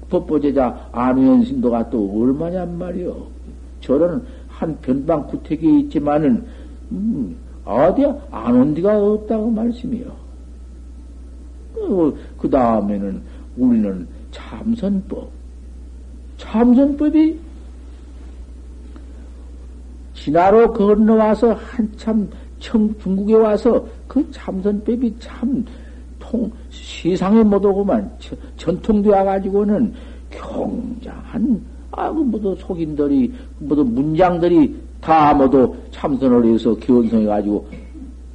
법보제자 0.09 0.91
안우현 0.93 1.45
신도가 1.45 1.91
또 1.91 2.23
얼마냐 2.23 2.65
말이요. 2.65 3.27
저런 3.81 4.25
한 4.47 4.79
변방 4.81 5.27
구택이 5.27 5.81
있지만은 5.81 6.45
음, 6.93 7.37
어디야 7.65 8.17
안온 8.31 8.75
데가 8.75 9.03
없다고 9.03 9.51
말씀이요. 9.51 10.13
그, 11.75 12.17
그 12.39 12.49
다음에는 12.49 13.21
우리는 13.57 14.07
참선법 14.31 15.29
참선법이 16.37 17.50
진화로 20.31 20.73
건너와서 20.73 21.55
한참 21.55 22.29
청, 22.61 22.95
중국에 22.99 23.35
와서 23.35 23.85
그 24.07 24.25
참선법이 24.31 25.17
참 25.19 25.65
통, 26.19 26.51
세상에 26.71 27.43
못 27.43 27.65
오고만 27.65 28.11
전통되어 28.57 29.25
가지고는 29.25 29.93
경장한, 30.31 31.61
아, 31.91 32.13
그 32.13 32.21
모두 32.21 32.55
속인들이, 32.61 33.33
모두 33.59 33.85
문장들이 33.85 34.77
다 35.01 35.35
모두 35.35 35.75
참선을 35.91 36.53
해서 36.53 36.75
기원성해 36.77 37.27
가지고 37.27 37.67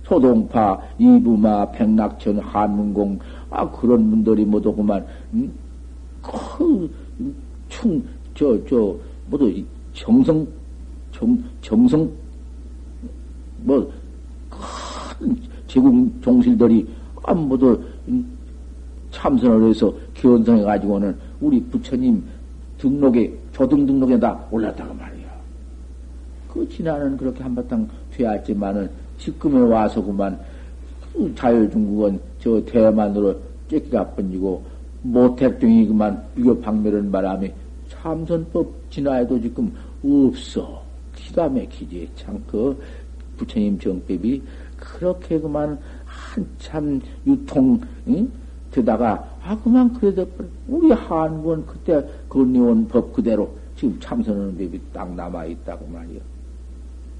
소동파, 0.04 0.78
이부마, 1.00 1.72
백낙천, 1.72 2.40
한문공, 2.40 3.18
아, 3.50 3.70
그런 3.72 4.10
분들이 4.10 4.44
못 4.44 4.66
오고만, 4.66 5.06
음, 5.34 5.54
그, 6.22 6.92
충, 7.70 8.04
저, 8.34 8.58
저, 8.68 8.96
모두 9.30 9.64
정성, 9.94 10.46
정, 11.16 11.42
정성, 11.62 12.12
뭐, 13.60 13.90
큰 14.50 15.38
제국 15.66 16.22
종실들이 16.22 16.86
모두 17.34 17.82
참선을 19.12 19.70
해서 19.70 19.94
기원성해가지고는 20.14 21.16
우리 21.40 21.62
부처님 21.64 22.22
등록에, 22.78 23.34
조등 23.54 23.86
등록에 23.86 24.20
다 24.20 24.38
올랐다고 24.52 24.94
말이야. 24.94 25.26
그 26.52 26.68
지나는 26.68 27.16
그렇게 27.16 27.44
한바탕 27.44 27.88
되었지만은 28.12 28.90
지금에 29.18 29.60
와서 29.62 30.04
그만 30.04 30.38
그 31.14 31.34
자율중국은 31.34 32.20
저 32.40 32.62
대만으로 32.66 33.40
쫓기가 33.70 34.06
번지고 34.12 34.62
모택등이 35.02 35.88
그만 35.88 36.22
비교 36.36 36.60
박멸은 36.60 37.10
바람에 37.10 37.54
참선법 37.90 38.70
진화에도 38.90 39.40
지금 39.42 39.72
없어. 40.04 40.85
기가 41.16 41.50
막히지. 41.50 42.10
참, 42.16 42.44
그 42.48 42.80
부처님 43.38 43.80
정법이 43.80 44.42
그렇게 44.78 45.40
그만 45.40 45.80
한참 46.06 47.02
유통, 47.26 47.80
응? 48.08 48.32
되다가, 48.72 49.38
아, 49.42 49.58
그만 49.62 49.94
그래도 49.94 50.28
우리 50.68 50.92
한국은 50.92 51.66
그때 51.66 52.06
건의원 52.28 52.88
법 52.88 53.14
그대로 53.14 53.56
지금 53.76 53.98
참선하는 54.00 54.58
법이 54.58 54.82
딱 54.92 55.14
남아있다고 55.14 55.88
말이요. 55.88 56.20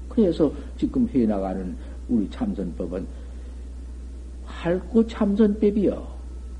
그래서 0.08 0.52
지금 0.78 1.08
해나가는 1.08 1.76
우리 2.08 2.28
참선법은 2.30 3.06
활구 4.44 5.06
참선법이요. 5.06 6.06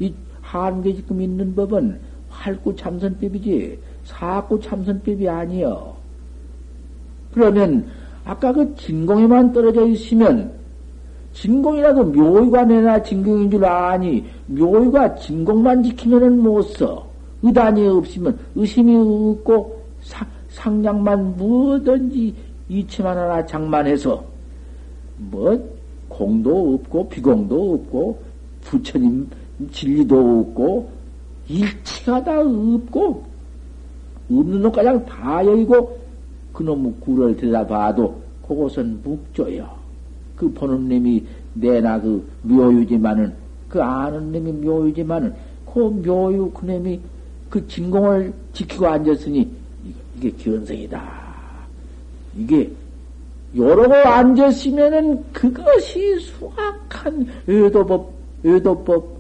이 0.01 0.15
한국에 0.41 0.95
지금 0.95 1.21
있는 1.21 1.55
법은 1.55 2.01
활구 2.29 2.77
참선법이지. 2.77 3.79
사구 4.05 4.61
참선법이 4.61 5.29
아니여. 5.29 5.96
그러면 7.37 7.87
아까 8.25 8.51
그 8.51 8.75
진공에만 8.77 9.53
떨어져 9.53 9.87
있으면 9.87 10.51
진공이라도 11.35 12.05
묘의가 12.05 12.65
내나 12.65 13.03
진공인 13.03 13.51
줄 13.51 13.63
아니 13.63 14.25
묘의가 14.47 15.17
진공만 15.17 15.83
지키면은 15.83 16.41
못 16.41 16.63
써. 16.63 17.07
의단이 17.43 17.87
없으면 17.87 18.39
의심이 18.55 18.97
없고 18.97 19.85
사, 20.01 20.27
상냥만 20.49 21.37
뭐든지 21.37 22.35
이치만 22.71 23.19
하나 23.19 23.45
장만해서 23.45 24.25
뭐 25.19 25.71
공도 26.09 26.75
없고 26.75 27.07
비공도 27.11 27.75
없고 27.75 28.19
부처님 28.63 29.29
진리도 29.71 30.41
없고 30.41 30.89
일체가 31.49 32.25
다 32.25 32.41
없고 32.41 33.25
없는 34.31 34.63
놈 34.63 34.73
가장 34.73 35.05
다 35.05 35.45
여기고 35.45 36.06
그놈의 36.57 36.95
구를 37.01 37.37
들여다봐도 37.37 38.19
그곳은 38.49 39.01
묵조요. 39.05 39.69
그 40.37 40.51
보는 40.53 40.89
놈이 40.89 41.23
내나 41.55 42.01
그 42.01 42.27
묘유지만은 42.43 43.35
그 43.69 43.83
아는 43.83 44.33
놈이 44.33 44.53
묘유지만은 44.53 45.35
그 45.67 45.79
묘유 45.81 46.51
그놈이 46.53 46.99
그 47.51 47.67
진공을 47.69 48.33
지키고 48.55 48.87
앉았으니 48.87 49.49
이게 50.17 50.31
견성이다. 50.31 51.27
이게 52.39 52.71
요러고 53.55 53.95
앉았으면은 53.95 55.33
그것이 55.33 56.19
수학한 56.21 57.27
의도법, 57.47 58.13
의도법, 58.45 59.17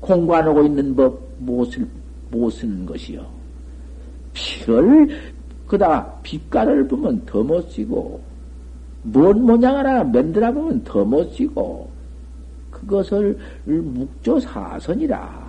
공관하고 0.00 0.64
있는 0.64 0.94
법, 0.94 1.20
무엇을, 1.40 1.86
못 2.30 2.50
쓰는 2.50 2.86
것이요. 2.86 3.26
별, 4.64 5.08
그다가 5.66 6.20
빛깔을 6.22 6.86
보면 6.86 7.24
더 7.26 7.42
멋지고, 7.42 8.20
뭔 9.02 9.42
모양 9.42 9.76
하나 9.76 10.04
만들어 10.04 10.52
보면 10.52 10.84
더 10.84 11.04
멋지고, 11.04 11.90
그것을 12.70 13.38
묵조사선이라. 13.64 15.46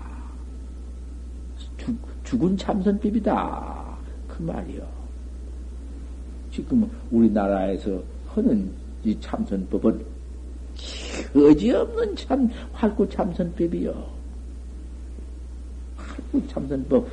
죽, 1.77 1.95
죽은 2.23 2.57
참선법이다. 2.57 3.97
그 4.27 4.41
말이요. 4.41 4.81
지금 6.51 6.89
우리나라에서 7.11 8.01
하는 8.29 8.71
이 9.03 9.15
참선법은 9.19 10.05
거지없는 11.33 12.15
참 12.15 12.49
활구 12.73 13.09
참선법이요. 13.09 14.09
활구 15.97 16.47
참선법. 16.47 17.07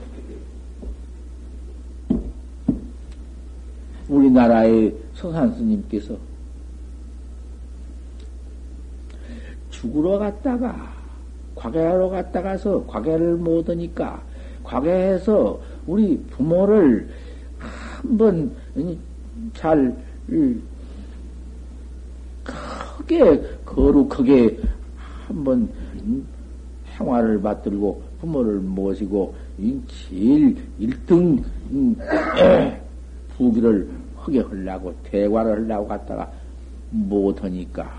우리나라의 4.08 4.94
성산 5.14 5.54
스님께서 5.54 6.16
죽으러 9.70 10.18
갔다가 10.18 10.92
과계하러 11.54 12.08
갔다가서 12.08 12.86
과계를 12.86 13.36
못 13.36 13.68
하니까 13.68 14.22
과계해서 14.62 15.60
우리 15.86 16.18
부모를 16.30 17.08
한번 17.58 18.54
잘 19.54 19.94
크게 22.42 23.42
거룩하게 23.64 24.58
한번 25.26 25.68
생활을 26.96 27.40
받들고 27.40 28.02
부모를 28.20 28.60
모시고 28.60 29.34
제일 29.88 30.56
1등 30.80 31.42
부기를 33.36 33.88
하게 34.16 34.40
하려고 34.40 34.94
대화를 35.04 35.64
하려고 35.64 35.88
갔다가 35.88 36.30
못하니까. 36.90 37.90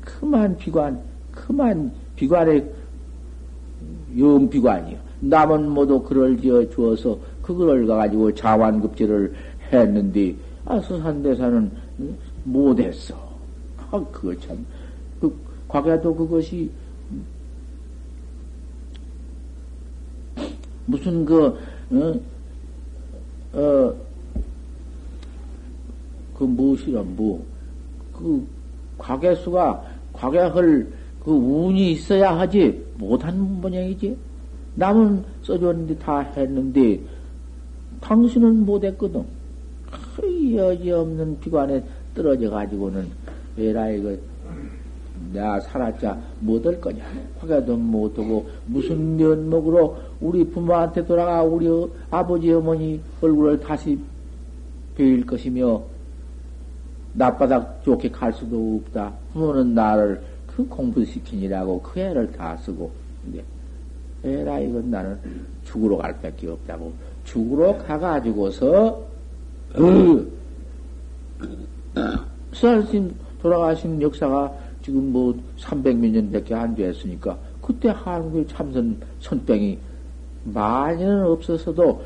그만 0.00 0.56
비관 0.56 1.00
그만 1.30 1.92
비관의 2.16 2.70
영비관이요. 4.16 4.98
남은 5.20 5.68
모두 5.70 6.02
그를 6.02 6.38
지어 6.40 6.68
주어서 6.68 7.18
그걸 7.42 7.86
가지고 7.86 8.34
자완급제를 8.34 9.34
했는데, 9.72 10.34
아, 10.64 10.80
서산대사는 10.80 11.70
못했어. 12.44 13.14
아, 13.90 14.04
그거 14.12 14.38
참, 14.40 14.64
그, 15.20 15.34
과거에도 15.66 16.14
그것이, 16.14 16.70
무슨 20.86 21.24
그, 21.24 21.58
어, 21.90 22.20
어, 23.54 23.94
그 26.36 26.44
무엇이라, 26.44 27.02
뭐, 27.02 27.44
그, 28.12 28.46
과계수가, 28.98 29.84
과계할 30.12 30.86
그 31.24 31.30
운이 31.30 31.92
있어야 31.92 32.38
하지, 32.38 32.84
못한 32.98 33.60
모양이지. 33.60 34.16
남은 34.74 35.24
써줬는데 35.42 35.98
다 35.98 36.20
했는데, 36.20 37.00
당신은 38.00 38.66
못했거든. 38.66 39.24
여지없는 40.56 41.40
비관에 41.40 41.82
떨어져 42.14 42.50
가지고는 42.50 43.08
에라 43.58 43.90
이거 43.90 44.16
내가 45.32 45.60
살았자 45.60 46.18
못할 46.40 46.80
거냐 46.80 47.04
화가도 47.38 47.76
못하고 47.76 48.46
무슨 48.66 49.16
면목으로 49.16 49.96
우리 50.24 50.42
부모한테 50.42 51.04
돌아가 51.04 51.42
우리 51.42 51.68
아버지 52.10 52.50
어머니 52.50 52.98
얼굴을 53.20 53.60
다시 53.60 53.98
베일 54.96 55.26
것이며 55.26 55.82
낮바닥 57.12 57.84
좋게 57.84 58.10
갈 58.10 58.32
수도 58.32 58.80
없다. 58.82 59.12
부모는 59.34 59.74
나를 59.74 60.22
그 60.46 60.66
공부시키니라고 60.66 61.82
그 61.82 62.00
애를 62.00 62.32
다 62.32 62.56
쓰고 62.56 62.90
근데 63.22 63.44
에라 64.24 64.60
이건 64.60 64.90
나는 64.90 65.20
죽으러 65.64 65.98
갈 65.98 66.18
밖에 66.18 66.48
없다고. 66.48 66.94
죽으러 67.24 67.76
가가지고서 67.76 69.02
그, 69.74 70.32
수산스님 72.52 73.14
돌아가신 73.42 74.00
역사가 74.00 74.50
지금 74.82 75.12
뭐 75.12 75.38
300몇 75.58 76.12
년 76.12 76.32
밖에 76.32 76.54
안 76.54 76.74
됐으니까 76.74 77.36
그때 77.60 77.90
한국의 77.90 78.46
참선 78.48 78.96
선병이 79.20 79.78
많이는 80.44 81.26
없었어도 81.26 82.02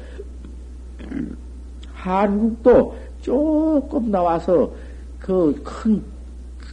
한국도 1.92 2.96
조금 3.20 4.10
나와서 4.10 4.72
그 5.18 5.60
큰, 5.64 6.02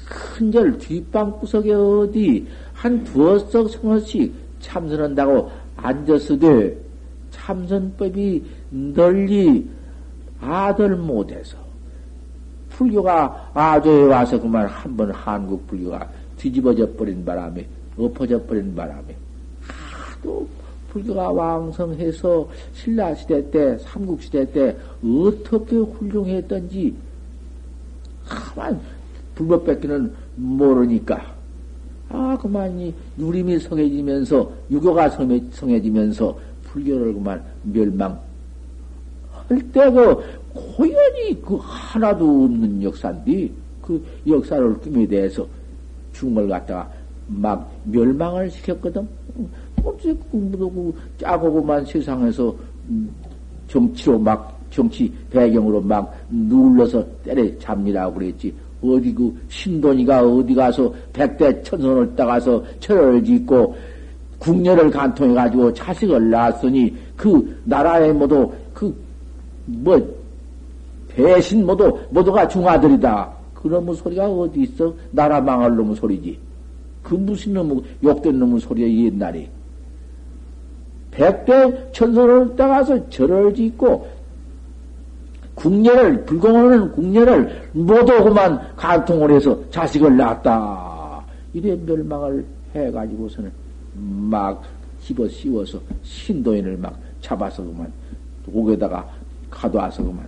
큰절 0.07 0.77
뒷방 0.77 1.39
구석에 1.39 1.73
어디 1.73 2.47
한 2.73 3.03
두어 3.03 3.39
석 3.39 3.69
성어씩 3.69 4.33
참선한다고 4.59 5.49
앉았으되 5.77 6.77
참선법이 7.31 8.43
널리 8.69 9.67
아들 10.39 10.95
못해서 10.95 11.57
불교가 12.69 13.51
아조에 13.53 14.03
와서 14.03 14.39
그만 14.39 14.67
한 14.67 14.95
번 14.95 15.11
한국 15.11 15.65
불교가 15.67 16.07
뒤집어져 16.37 16.91
버린 16.93 17.23
바람에 17.25 17.65
엎어져 17.97 18.41
버린 18.43 18.75
바람에 18.75 19.15
하도 19.61 20.47
불교가 20.95 21.29
왕성해서 21.31 22.47
신라 22.73 23.13
시대 23.15 23.51
때 23.51 23.77
삼국 23.79 24.21
시대 24.21 24.49
때 24.49 24.73
어떻게 25.03 25.75
훌륭했던지 25.75 26.95
가만 28.25 28.79
불법 29.35 29.65
뺏기는 29.65 30.13
모르니까 30.37 31.35
아 32.07 32.37
그만이 32.41 32.93
누림이 33.17 33.59
성해지면서 33.59 34.49
유교가 34.71 35.09
성해지면서 35.09 36.39
불교를 36.63 37.13
그만 37.13 37.43
멸망 37.63 38.17
할때그 39.49 40.23
고연히 40.53 41.41
그 41.41 41.57
하나도 41.59 42.45
없는 42.45 42.81
역사인데 42.81 43.51
그 43.81 44.01
역사를 44.25 44.73
꿈에 44.79 45.05
대해서 45.05 45.45
죽음을 46.13 46.47
갖다가 46.47 46.89
막 47.27 47.71
멸망을 47.83 48.49
시켰거든. 48.49 49.07
어째 49.85 50.13
공부도 50.31 50.69
그 50.71 50.93
짜고만 51.19 51.85
세상에서 51.85 52.53
음, 52.89 53.09
정치로 53.67 54.17
막 54.17 54.59
정치 54.71 55.11
배경으로 55.29 55.79
막 55.81 56.13
눌러서 56.29 57.05
때려 57.23 57.45
잡니라고 57.59 58.15
그랬지. 58.15 58.53
어디 58.83 59.13
그 59.13 59.33
신돈이가 59.49 60.21
어디 60.21 60.53
가서 60.53 60.93
백대 61.13 61.61
천선을 61.63 62.15
따가서 62.15 62.63
철을 62.79 63.23
짓고 63.23 63.75
국녀를 64.39 64.91
간통해 64.91 65.33
가지고 65.33 65.73
자식을 65.73 66.29
낳았으니 66.29 66.93
그 67.15 67.57
나라에 67.63 68.11
모두 68.11 68.51
그뭐 68.73 70.15
대신 71.07 71.65
모두 71.65 71.97
모두가 72.09 72.47
중아들이다. 72.47 73.33
그놈의 73.53 73.95
소리가 73.95 74.27
어디 74.29 74.63
있어? 74.63 74.93
나라 75.11 75.39
망할 75.41 75.75
놈의 75.75 75.95
소리지. 75.95 76.37
그 77.01 77.15
무슨 77.15 77.53
놈의 77.53 77.81
욕된 78.03 78.37
놈의 78.37 78.59
소리야 78.59 78.87
옛날에. 78.87 79.49
백대 81.15 81.91
천선을 81.91 82.55
따가서 82.55 83.09
절을 83.09 83.53
짓고 83.53 84.07
국녀를 85.55 86.25
불공하는 86.25 86.91
국녀를 86.91 87.69
모두 87.71 88.23
그만 88.23 88.75
간통을 88.75 89.31
해서 89.31 89.57
자식을 89.71 90.17
낳았다. 90.17 91.23
이래 91.53 91.75
멸망을 91.75 92.45
해가지고서는 92.75 93.51
막 93.93 94.61
집어 95.01 95.27
씌워서 95.27 95.79
신도인을 96.03 96.77
막 96.77 96.99
잡아서 97.21 97.63
그만 97.63 97.91
옥에다가 98.51 99.07
가둬와서 99.49 100.03
그만 100.03 100.27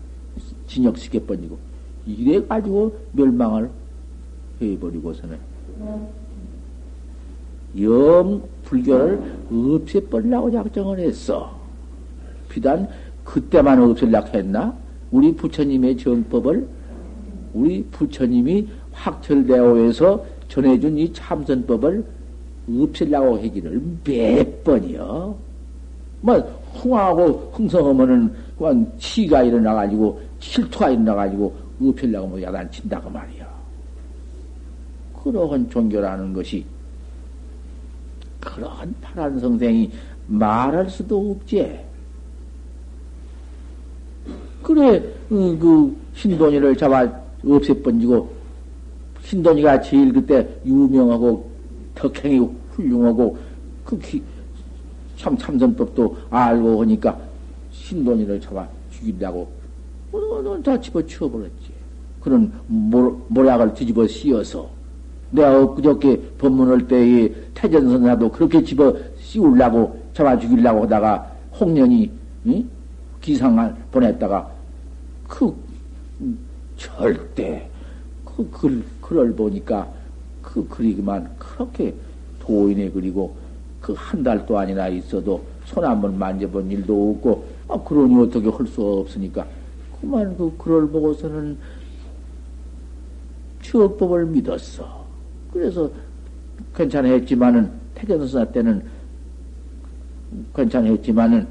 진역시켜 0.67 1.19
버리고 1.25 1.57
이래 2.05 2.41
가지고 2.45 2.97
멸망을 3.11 3.69
해버리고서는 4.61 5.37
영 7.81 8.41
불교를 8.67 9.21
없애버리려고 9.51 10.51
작정을 10.51 10.99
했어. 10.99 11.57
비단 12.49 12.87
그때만 13.23 13.81
없애려고 13.81 14.37
했나? 14.37 14.73
우리 15.11 15.33
부처님의 15.33 15.97
정법을 15.97 16.67
우리 17.53 17.83
부처님이 17.91 18.67
확철대오에서 18.91 20.25
전해준 20.49 20.97
이 20.97 21.11
참선법을 21.13 22.05
없애려고 22.69 23.37
하기를 23.37 23.81
몇 24.03 24.63
번이요. 24.63 25.35
뭐, 26.21 26.61
흥하고 26.73 27.51
흥성하면은, 27.53 28.33
그만 28.57 28.91
치가 28.97 29.43
일어나가지고, 29.43 30.19
실투가 30.39 30.89
일어나가지고, 30.89 31.55
없애려고 31.81 32.27
뭐 32.27 32.41
야단친다고 32.41 33.09
말이야. 33.09 33.47
그러한 35.23 35.69
종교라는 35.69 36.33
것이, 36.33 36.65
그러한 38.47 38.95
파란 39.01 39.39
성생이 39.39 39.91
말할 40.27 40.89
수도 40.89 41.31
없지. 41.31 41.79
그래, 44.63 44.97
어, 45.29 45.57
그, 45.59 45.95
신돈이를 46.15 46.75
잡아 46.75 47.09
없애번지고, 47.45 48.29
신돈이가 49.23 49.81
제일 49.81 50.13
그때 50.13 50.47
유명하고, 50.65 51.49
덕행이 51.95 52.49
훌륭하고, 52.71 53.37
그, 53.83 53.99
기, 53.99 54.21
참, 55.17 55.37
참선법도 55.37 56.17
알고 56.29 56.81
하니까, 56.81 57.17
신돈이를 57.71 58.41
잡아 58.41 58.67
죽이려고, 58.91 59.49
어, 60.11 60.61
다 60.63 60.79
집어 60.79 61.05
치워버렸지. 61.05 61.71
그런 62.21 62.51
모, 62.67 63.21
모략을 63.27 63.73
뒤집어 63.73 64.05
씌워서, 64.07 64.69
내가 65.31 65.61
엊그저께 65.63 66.21
법문할 66.37 66.87
때에 66.87 67.33
태전선사도 67.53 68.31
그렇게 68.31 68.63
집어 68.63 68.95
씌우려고 69.19 69.99
잡아 70.13 70.37
죽이려고 70.37 70.83
하다가 70.83 71.31
홍련이 71.59 72.09
응? 72.47 72.69
기상을 73.21 73.75
보냈다가 73.91 74.49
그 75.27 75.53
음, 76.21 76.37
절대 76.77 77.67
그 78.23 78.49
글, 78.51 78.83
글을 79.01 79.33
보니까 79.35 79.87
그 80.41 80.65
글이 80.67 80.95
그만 80.95 81.29
그렇게 81.37 81.93
도인의 82.39 82.91
글이고 82.93 83.35
그 83.81 83.93
한 83.93 84.23
달도 84.23 84.57
아니나 84.57 84.87
있어도 84.89 85.41
손 85.65 85.83
한 85.83 85.99
번 86.01 86.17
만져본 86.17 86.71
일도 86.71 87.11
없고 87.11 87.45
아 87.67 87.77
그러니 87.83 88.21
어떻게 88.21 88.47
할 88.49 88.65
수 88.67 88.81
없으니까 88.81 89.45
그만 89.99 90.35
그 90.37 90.51
글을 90.57 90.87
보고서는 90.89 91.57
취업법을 93.61 94.25
믿었어. 94.27 94.96
그래서 95.57 95.89
괜찮아 96.75 97.07
했지만은 97.09 97.69
태전사 97.95 98.45
때는 98.45 98.81
괜찮아 100.55 100.85
했지만은 100.87 101.47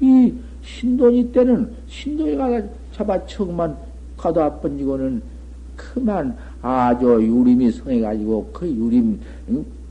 이 0.00 0.34
신돈이 0.62 1.30
때는 1.30 1.70
신돈이 1.86 2.36
가다 2.36 2.66
잡아 2.92 3.26
척만 3.26 3.76
가다 4.16 4.52
번지고는 4.56 5.22
그만 5.76 6.36
아주 6.60 7.06
유림이 7.06 7.70
성해가지고 7.70 8.50
그 8.52 8.68
유림 8.68 9.20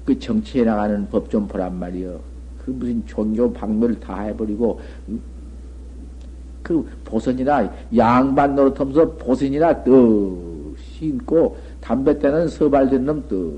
그 0.06 0.20
정치에 0.20 0.64
나가는 0.66 1.08
법 1.10 1.30
좀 1.30 1.48
보란 1.48 1.78
말이여. 1.80 2.20
그 2.66 2.72
무슨 2.72 3.02
종교 3.06 3.52
박멸 3.52 3.98
다 4.00 4.24
해버리고 4.24 4.80
그 6.62 6.86
보선이나 7.06 7.72
양반 7.96 8.56
노릇하면서 8.56 9.14
보선이나 9.14 9.84
떡 9.86 10.76
신고 10.78 11.56
담배 11.88 12.20
때는 12.20 12.50
서발된 12.50 13.06
놈떡 13.06 13.54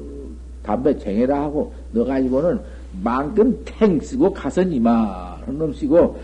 담배 0.61 0.95
쟁해라 0.99 1.45
하고 1.45 1.73
너 1.91 2.05
가지고는 2.05 2.59
만큼 3.01 3.59
탱 3.65 3.99
쓰고 3.99 4.31
가서 4.31 4.61
이만한 4.61 5.57
놈 5.57 5.73
쓰고. 5.73 6.15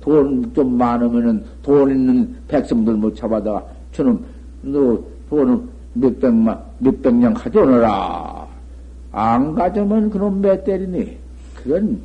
돈 0.00 0.52
좀 0.54 0.78
많으면은 0.78 1.44
돈 1.62 1.90
있는 1.90 2.36
백성들 2.48 2.94
못 2.94 3.14
잡아다가 3.14 3.64
저는 3.92 4.18
너 4.62 4.98
돈을 5.28 5.60
몇백만 5.94 6.60
몇 6.78 7.02
백냥 7.02 7.34
가져오너라. 7.34 8.48
안 9.12 9.54
가져면 9.54 10.10
그놈 10.10 10.40
몇 10.40 10.64
때리니? 10.64 11.16
그런 11.54 12.00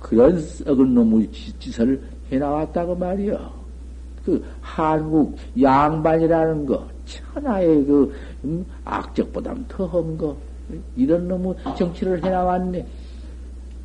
그런 0.00 0.38
썩은 0.40 0.94
놈의 0.94 1.30
짓을 1.58 2.00
해나왔다고 2.32 2.94
말이여. 2.96 3.65
그 4.26 4.44
한국 4.60 5.36
양반이라는 5.60 6.66
거 6.66 6.84
천하의 7.04 7.84
그 7.84 8.12
음, 8.42 8.66
악적보다 8.84 9.54
더한 9.68 10.18
거 10.18 10.36
이런 10.96 11.28
놈의 11.28 11.54
정치를 11.78 12.24
해나왔네. 12.24 12.84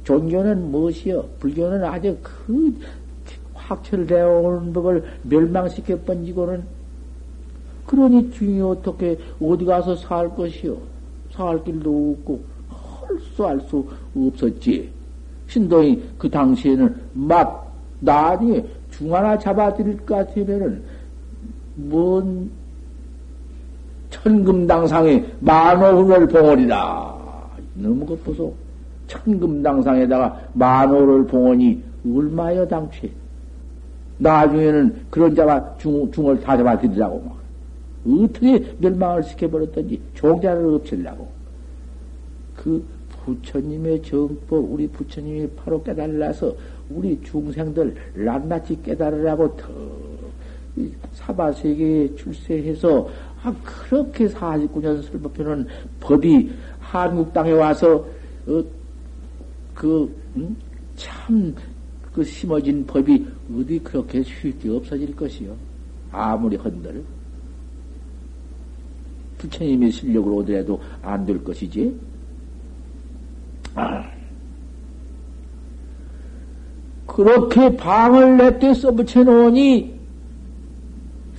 종교는 0.03 0.71
무엇이요? 0.71 1.23
불교는 1.39 1.83
아주 1.83 2.17
그 2.23 2.75
확철되어 3.53 4.39
오는 4.39 4.73
법을 4.73 5.03
멸망시켜 5.21 5.99
번지고는 5.99 6.63
그러니 7.85 8.31
중이 8.31 8.61
어떻게 8.61 9.19
어디 9.39 9.63
가서 9.63 9.95
살 9.95 10.27
것이요? 10.35 10.75
살 11.31 11.63
길도 11.63 12.17
없고 12.17 12.41
할수알수 12.67 13.87
없었지. 14.15 14.89
신동이 15.47 16.01
그 16.17 16.27
당시에는 16.27 16.95
막 17.13 17.71
나중에 17.99 18.65
중 18.91 19.13
하나 19.13 19.37
잡아드릴 19.37 19.97
것 20.05 20.15
같으면은 20.15 20.83
뭔 21.75 22.51
천금당상에 24.09 25.25
만호를 25.39 26.27
봉헌이라 26.27 27.21
너무 27.75 28.05
것 28.05 28.23
보소. 28.23 28.53
천금당상에다가 29.07 30.39
만호를 30.53 31.25
봉헌이 31.27 31.83
얼마여 32.05 32.67
당최. 32.67 33.09
나중에는 34.17 34.95
그런 35.09 35.33
자가 35.33 35.75
중, 35.77 36.09
중을 36.11 36.39
다 36.39 36.55
잡아드리라고 36.55 37.21
막. 37.21 37.41
어떻게 38.07 38.75
멸망을 38.79 39.23
시켜버렸던지 39.23 40.01
종자를 40.13 40.75
없애려고. 40.75 41.27
그 42.55 42.83
부처님의 43.25 44.01
정법, 44.03 44.71
우리 44.71 44.87
부처님이 44.87 45.47
바로 45.55 45.81
깨달아서 45.83 46.53
우리 46.95 47.19
중생들 47.23 47.95
낱낱이 48.15 48.81
깨달으라고 48.83 49.55
더 49.55 49.67
사바세계에 51.13 52.15
출세해서 52.15 53.09
아, 53.43 53.53
그렇게 53.63 54.27
49년 54.27 55.01
설법해놓은 55.03 55.67
법이 55.99 56.51
한국 56.79 57.33
땅에 57.33 57.51
와서 57.51 58.05
어, 58.47 58.63
그, 59.73 60.15
음? 60.35 60.55
참, 60.95 61.53
그 62.13 62.23
심어진 62.23 62.85
법이 62.85 63.25
어디 63.57 63.79
그렇게 63.79 64.21
쉽게 64.21 64.69
없어질 64.69 65.15
것이요. 65.15 65.55
아무리 66.11 66.55
헌들. 66.55 67.03
부처님의 69.39 69.91
실력으로 69.91 70.37
오더라도 70.37 70.79
안 71.01 71.25
될 71.25 71.43
것이지. 71.43 71.99
아. 73.73 74.20
그렇게 77.13 77.75
방을 77.75 78.37
내때 78.37 78.73
써붙여 78.73 79.23
놓으니, 79.23 79.99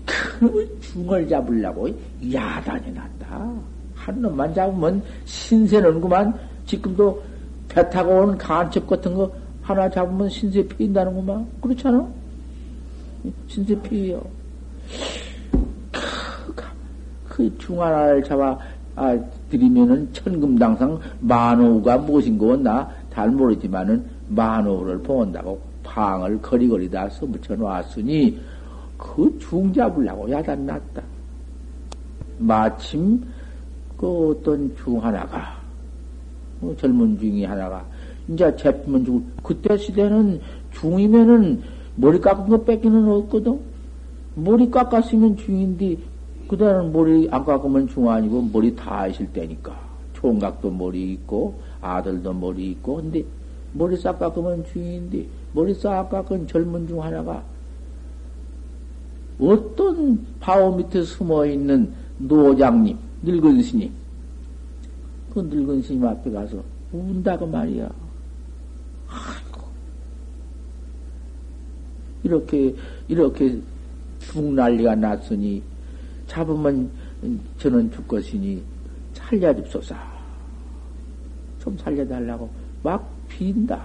그 0.05 0.79
중을 0.83 1.27
잡으려고 1.27 1.89
야단이 2.31 2.93
났다. 2.93 3.51
한 3.95 4.21
놈만 4.21 4.53
잡으면 4.53 5.03
신세는구만. 5.25 6.35
지금도 6.67 7.23
배 7.69 7.89
타고 7.89 8.21
온 8.21 8.37
간첩 8.37 8.87
같은 8.87 9.15
거 9.15 9.33
하나 9.63 9.89
잡으면 9.89 10.29
신세 10.29 10.67
피인다는구만. 10.69 11.47
그렇잖아? 11.63 12.07
신세 13.47 13.75
피요. 13.81 14.23
그 17.29 17.59
중하나를 17.59 18.23
잡아 18.25 18.59
아, 18.95 19.19
드리면은 19.49 20.13
천금당상 20.13 21.01
만호가 21.21 21.97
무엇인 21.97 22.37
거나 22.37 22.91
잘 23.11 23.31
모르지만은 23.31 24.05
만호를 24.35 24.99
봉한다고 25.03 25.61
방을 25.83 26.41
거리거리다 26.41 27.09
써붙여 27.11 27.57
놨으니 27.57 28.41
그 28.97 29.37
중 29.41 29.73
잡으려고 29.73 30.31
야단 30.31 30.65
났다. 30.67 31.03
마침 32.39 33.23
그 33.97 34.31
어떤 34.31 34.75
중 34.77 35.03
하나가 35.03 35.61
어, 36.61 36.75
젊은 36.79 37.19
중이 37.19 37.45
하나가 37.45 37.85
이제 38.29 38.55
제품은 38.57 39.05
주고 39.05 39.23
그때 39.43 39.77
시대는 39.77 40.41
중이면은 40.73 41.63
머리 41.97 42.21
깎은 42.21 42.49
거 42.49 42.65
뺏기는 42.65 43.09
없거든. 43.09 43.59
머리 44.35 44.71
깎았으면 44.71 45.37
중인데 45.37 45.97
그다음은 46.49 46.93
머리 46.93 47.29
안 47.31 47.45
깎으면 47.45 47.89
중 47.89 48.09
아니고 48.09 48.49
머리 48.53 48.75
다 48.75 49.01
하실 49.01 49.27
때니까 49.33 49.79
총각도 50.15 50.71
머리 50.71 51.13
있고 51.13 51.55
아들도 51.81 52.33
머리 52.33 52.71
있고 52.71 52.97
근데 52.97 53.25
머리 53.73 53.97
싹 53.97 54.19
깎으면 54.19 54.65
중인데 54.67 55.27
머리 55.53 55.75
싹 55.75 56.09
깎은 56.09 56.47
젊은 56.47 56.87
중 56.87 57.03
하나가 57.03 57.43
어떤 59.41 60.25
바오 60.41 60.77
밑에 60.77 61.03
숨어 61.03 61.47
있는 61.47 61.93
노장님, 62.19 62.97
늙은 63.23 63.63
스님, 63.63 63.91
그 65.33 65.41
늙은 65.41 65.83
스님 65.83 66.07
앞에 66.07 66.31
가서 66.31 66.63
운다고 66.93 67.47
말이야. 67.47 67.91
아이고. 69.09 69.63
이렇게, 72.23 72.75
이렇게 73.09 73.59
죽 74.21 74.45
난리가 74.45 74.95
났으니, 74.95 75.63
잡으면 76.29 76.89
저는 77.59 77.91
죽겠으니, 77.91 78.63
살려줍소서. 79.15 79.95
좀 81.61 81.77
살려달라고 81.79 82.51
막 82.83 83.12
빈다. 83.33 83.81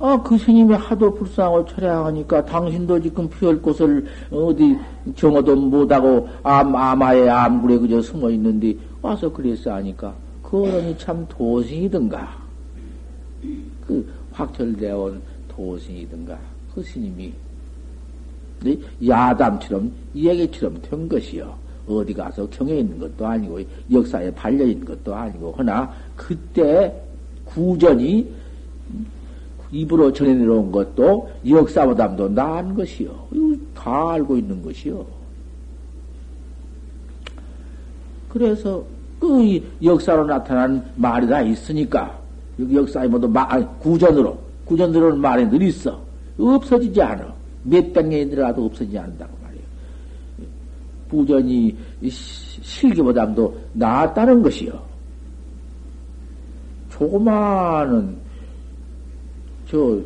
아, 0.00 0.22
그 0.22 0.38
스님이 0.38 0.74
하도 0.74 1.12
불쌍하고 1.12 1.64
철량하니까 1.66 2.44
당신도 2.44 3.00
지금 3.00 3.28
피할 3.28 3.60
곳을 3.60 4.06
어디 4.30 4.76
정어도 5.16 5.56
못하고 5.56 6.28
암, 6.44 6.74
아마에 6.76 7.28
암굴에 7.28 7.78
그저 7.78 8.00
숨어 8.00 8.30
있는데 8.30 8.76
와서 9.02 9.32
그랬어 9.32 9.74
하니까 9.74 10.14
그 10.42 10.62
어른이 10.62 10.96
참 10.98 11.26
도승이든가. 11.28 12.38
그 13.86 14.08
확철되어 14.32 14.98
온 14.98 15.20
도승이든가. 15.48 16.38
그 16.74 16.82
스님이 16.82 17.32
야담처럼 19.04 19.92
이야기처럼 20.14 20.80
된 20.82 21.08
것이요. 21.08 21.67
어디 21.96 22.12
가서 22.14 22.48
경에 22.50 22.78
있는 22.78 22.98
것도 22.98 23.26
아니고 23.26 23.60
역사에 23.90 24.30
발려 24.34 24.64
있는 24.64 24.84
것도 24.84 25.14
아니고 25.14 25.52
허나 25.52 25.92
그때 26.16 26.94
구전이 27.44 28.30
입으로 29.70 30.12
전해 30.12 30.34
내려온 30.34 30.70
것도 30.72 31.30
역사보다도 31.46 32.28
나은 32.30 32.74
것이요. 32.74 33.10
다 33.74 34.10
알고 34.12 34.36
있는 34.36 34.62
것이요. 34.62 35.04
그래서 38.28 38.84
그 39.20 39.60
역사로 39.82 40.26
나타난 40.26 40.84
말이 40.96 41.26
다 41.26 41.42
있으니까 41.42 42.18
역사에 42.72 43.08
모두 43.08 43.28
마, 43.28 43.46
아니, 43.48 43.66
구전으로 43.80 44.38
구전으로는 44.64 45.20
말이 45.20 45.48
늘 45.48 45.62
있어. 45.62 46.00
없어지지 46.38 47.00
않아. 47.00 47.34
몇 47.64 47.92
백 47.92 48.06
년이 48.06 48.30
들어가도 48.30 48.64
없어지지 48.64 48.98
않는다고. 48.98 49.37
부전이 51.08 51.76
실기보다도 52.60 53.56
나았다는 53.72 54.42
것이요. 54.42 54.80
조그마한 56.90 58.16
저 59.70 60.00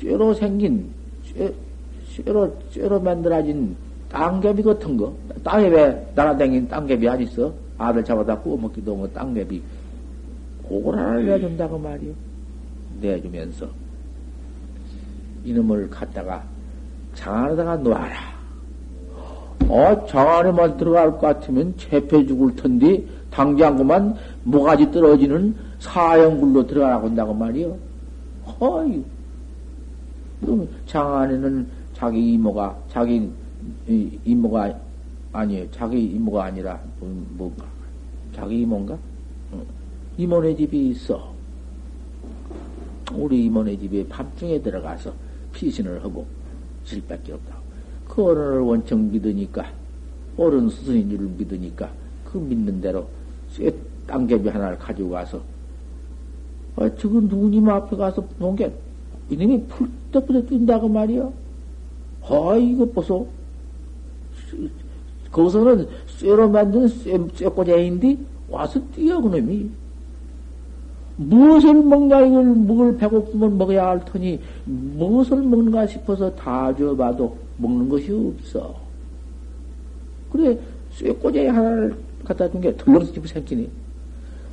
쇠로 0.00 0.34
생긴 0.34 0.90
쇠, 1.24 1.52
쇠로 2.08 2.54
쇠로 2.70 3.00
만들어진 3.00 3.76
땅개비 4.10 4.62
같은 4.62 4.96
거 4.96 5.14
땅에 5.42 5.68
왜 5.68 6.12
날아다닌 6.14 6.68
땅개비 6.68 7.08
안 7.08 7.20
있어? 7.22 7.52
아들 7.78 8.02
잡아다 8.02 8.38
구워 8.38 8.56
먹기도 8.56 8.94
하고 8.94 9.12
땅개비 9.12 9.62
그걸 10.68 10.98
하나 10.98 11.20
내준다고 11.20 11.78
말이요. 11.78 12.12
내주면서 13.00 13.68
이놈을 15.44 15.88
갖다가 15.90 16.42
장 17.14 17.44
안에다가 17.44 17.76
놓아라. 17.76 18.35
어, 19.68 20.06
장 20.06 20.28
안에 20.28 20.52
만 20.52 20.76
들어갈 20.76 21.12
것 21.12 21.20
같으면 21.20 21.74
채패 21.76 22.26
죽을 22.26 22.54
텐데 22.56 23.04
당장 23.30 23.76
그만 23.76 24.14
모가지 24.44 24.90
떨어지는 24.90 25.54
사형굴로 25.78 26.66
들어가라고 26.66 27.08
한다고 27.08 27.34
말이요. 27.34 27.76
그럼 30.40 30.68
장 30.86 31.16
안에는 31.16 31.66
자기 31.94 32.34
이모가, 32.34 32.76
자기 32.90 33.30
이모가 33.86 34.78
아니에요. 35.32 35.70
자기 35.70 36.04
이모가 36.04 36.44
아니라, 36.44 36.80
뭐, 37.00 37.26
뭔가. 37.36 37.66
자기 38.34 38.60
이모인가? 38.60 38.96
이모네 40.18 40.56
집이 40.56 40.90
있어. 40.90 41.34
우리 43.12 43.46
이모네 43.46 43.78
집에 43.78 44.06
밤중에 44.08 44.60
들어가서 44.60 45.12
피신을 45.52 46.02
하고 46.04 46.26
질밖에 46.84 47.32
없다 47.32 47.55
고. 48.16 48.24
그 48.24 48.30
어른을 48.30 48.60
원청 48.60 49.12
믿으니까, 49.12 49.66
어른 50.38 50.70
스승인 50.70 51.10
줄 51.10 51.20
믿으니까, 51.20 51.90
그 52.24 52.38
믿는 52.38 52.80
대로 52.80 53.06
쇠 53.50 53.74
땅개비 54.06 54.48
하나를 54.48 54.78
가지고 54.78 55.10
가서 55.10 55.40
아, 56.76 56.88
지금 56.98 57.28
누님 57.28 57.68
앞에 57.68 57.96
가서 57.96 58.22
본 58.38 58.56
게, 58.56 58.72
이놈이 59.30 59.64
풀떡풀떡 59.64 60.48
뛴다고 60.48 60.88
말이야. 60.88 61.28
아, 62.28 62.56
이거 62.56 62.84
보소. 62.86 63.26
거기서는 65.30 65.88
쇠로 66.06 66.48
만든 66.48 66.88
쇠, 66.88 67.18
쇠꼬쟁인데 67.34 68.18
와서 68.48 68.80
뛰어, 68.94 69.20
그놈이. 69.20 69.70
무엇을 71.16 71.82
먹냐, 71.82 72.20
이걸 72.26 72.44
먹을 72.54 72.96
배고프면 72.98 73.56
먹어야 73.56 73.86
할 73.86 74.04
터니, 74.04 74.38
무엇을 74.66 75.42
먹는가 75.42 75.86
싶어서 75.86 76.34
다 76.34 76.74
줘봐도 76.76 77.45
먹는 77.58 77.88
것이 77.88 78.12
없어. 78.12 78.74
그래, 80.30 80.58
쇠꼬쟁이 80.92 81.48
하나를 81.48 81.96
갖다 82.24 82.50
준 82.50 82.60
게 82.60 82.76
덜렁스집어 82.76 83.26
생기네. 83.26 83.68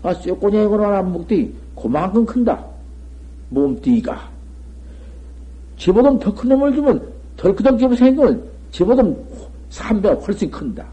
아, 0.04 0.14
쇠꼬쟁이로 0.14 0.84
하나 0.86 1.02
먹더니 1.02 1.54
그만큼 1.76 2.26
큰다. 2.26 2.66
몸띠가. 3.50 4.30
집보다 5.78 6.18
더 6.20 6.34
큰 6.34 6.50
놈을 6.50 6.74
주면 6.76 7.02
덜 7.38 7.56
크던 7.56 7.78
집을 7.78 7.98
생기면 7.98 8.44
집보다 8.72 9.04
3배 9.70 10.26
훨씬 10.28 10.50
큰다. 10.52 10.86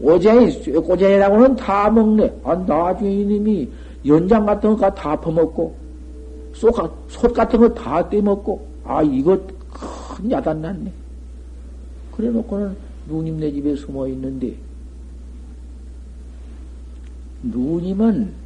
꼬쟁이, 0.00 0.50
꼬쟁이라고는 0.72 1.56
다 1.56 1.90
먹네. 1.90 2.40
아, 2.42 2.54
나중에 2.54 3.10
이놈이 3.12 3.68
연장 4.06 4.44
같은 4.44 4.76
거 4.76 4.90
다 4.90 5.14
퍼먹고, 5.20 5.74
속, 6.54 6.76
솥 7.08 7.32
같은 7.32 7.60
거 7.60 7.72
다 7.74 8.06
떼먹고, 8.08 8.66
아, 8.84 9.02
이거 9.02 9.38
큰 10.14 10.30
야단 10.30 10.62
났네. 10.62 10.92
그래 12.12 12.30
놓고는 12.30 12.76
누님 13.08 13.38
네 13.38 13.52
집에 13.52 13.74
숨어 13.74 14.08
있는데, 14.08 14.54
누님은 17.42 18.44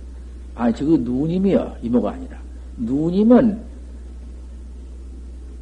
아, 0.58 0.72
저거 0.72 0.96
누님이요. 0.96 1.76
이모가 1.82 2.10
아니라. 2.10 2.36
누님은, 2.78 3.62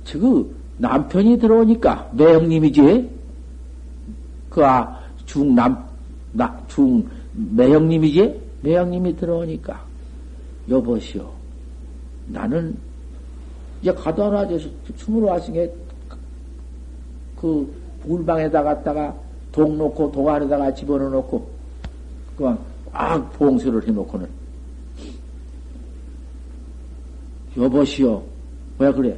저거 0.05 0.47
남편이 0.79 1.38
들어오니까, 1.38 2.12
매형님이지? 2.14 3.11
그, 4.49 4.64
아, 4.64 4.99
중남, 5.27 5.87
나, 6.33 6.59
중, 6.66 7.07
매형님이지? 7.35 8.40
매형님이 8.62 9.16
들어오니까, 9.16 9.85
여보시오. 10.71 11.31
나는, 12.29 12.75
이제 13.83 13.92
가다 13.92 14.31
놔줘서 14.31 14.66
춤으로 14.97 15.27
왔으니, 15.27 15.69
그, 17.47 17.73
불방에다 18.03 18.63
갔다가, 18.63 19.15
독 19.53 19.77
놓고, 19.77 20.11
독 20.11 20.29
안에다가 20.29 20.75
집어넣어 20.75 21.09
놓고, 21.11 21.49
그만, 22.37 22.59
악 22.92 23.33
봉쇄를 23.35 23.87
해 23.87 23.92
놓고는, 23.92 24.27
여보시오. 27.57 28.23
왜 28.79 28.92
그래? 28.92 29.17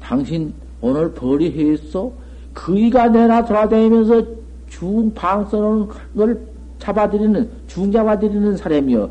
당신 0.00 0.52
오늘 0.80 1.12
벌이 1.12 1.50
했어? 1.50 2.10
그이가 2.54 3.08
내나 3.08 3.44
돌아다니면서 3.44 4.24
중방 4.68 5.46
써놓은 5.48 5.88
걸 6.16 6.40
잡아들이는, 6.78 7.50
중 7.66 7.90
잡아들이는 7.90 8.56
사람이여. 8.56 9.10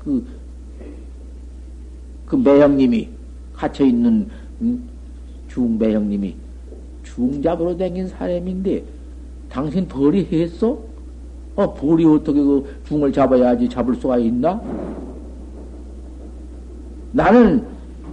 그, 0.00 0.26
그 2.26 2.36
매형님이, 2.36 3.08
갇혀있는 3.54 4.28
음, 4.60 4.88
중매형님이 5.48 6.43
중잡으로 7.14 7.76
댕긴 7.76 8.08
사람인데, 8.08 8.82
당신 9.48 9.86
벌이 9.86 10.26
했어? 10.32 10.78
어, 11.56 11.72
벌이 11.74 12.04
어떻게 12.04 12.40
그 12.42 12.80
중을 12.86 13.12
잡아야지 13.12 13.68
잡을 13.68 13.94
수가 13.94 14.18
있나? 14.18 14.60
나는 17.12 17.64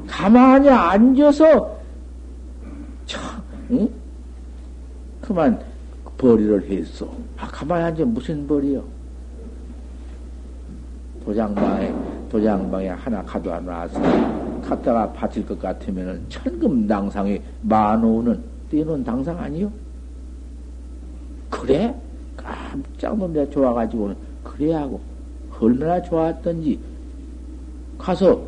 가만히 0.05 0.69
앉아서 0.69 1.75
참, 3.07 3.21
응? 3.71 3.89
그만 5.21 5.59
벌이를 6.17 6.69
했어. 6.69 7.11
아, 7.37 7.47
가만히 7.47 7.85
앉아 7.85 8.05
무슨 8.05 8.45
벌이요? 8.45 8.83
도장방에, 11.25 11.93
도장방에 12.29 12.89
하나 12.89 13.23
가져와 13.23 13.59
놔서 13.59 13.99
갖다가 14.61 15.11
바칠 15.11 15.45
것 15.45 15.59
같으면은 15.59 16.23
천금 16.29 16.87
당상에 16.87 17.41
만오는 17.61 18.50
떼놓은 18.71 19.03
당상 19.03 19.37
아니요? 19.37 19.71
그래? 21.49 21.93
깜짝 22.37 23.17
놀래 23.17 23.47
좋아가지고는 23.49 24.15
그래 24.43 24.73
하고 24.73 24.99
얼마나 25.59 26.01
좋았던지 26.01 26.79
가서 27.97 28.41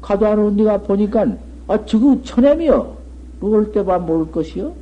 가도 0.00 0.26
안온 0.26 0.56
네가 0.56 0.78
보니까, 0.78 1.26
아, 1.66 1.84
저거 1.84 2.20
천έμ이여. 2.22 2.96
모를 3.40 3.70
때만 3.72 4.04
모를 4.04 4.30
것이요? 4.30 4.74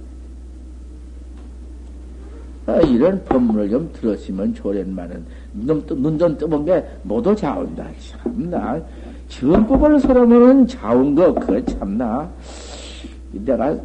아, 2.66 2.80
이런 2.80 3.22
법문을 3.24 3.70
좀 3.70 3.90
들었으면 3.92 4.54
좋랜만은, 4.54 5.24
눈, 5.54 6.18
좀 6.18 6.36
떠본 6.36 6.64
게 6.64 6.84
모두 7.02 7.34
자온다. 7.34 7.86
참나. 8.00 8.80
정법을 9.28 10.00
설하면은 10.00 10.66
자온 10.66 11.14
거, 11.14 11.32
그거 11.32 11.64
참나. 11.64 12.28
내가, 13.32 13.76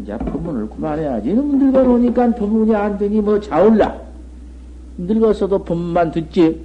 이제 0.00 0.16
법문을 0.16 0.68
그만해야지. 0.70 1.34
늙어 1.34 1.82
놓으니까 1.82 2.30
법문이 2.34 2.74
안 2.74 2.96
되니 2.96 3.20
뭐 3.20 3.38
자올라. 3.40 3.94
늙었어도 4.98 5.58
법문만 5.58 6.10
듣지. 6.12 6.60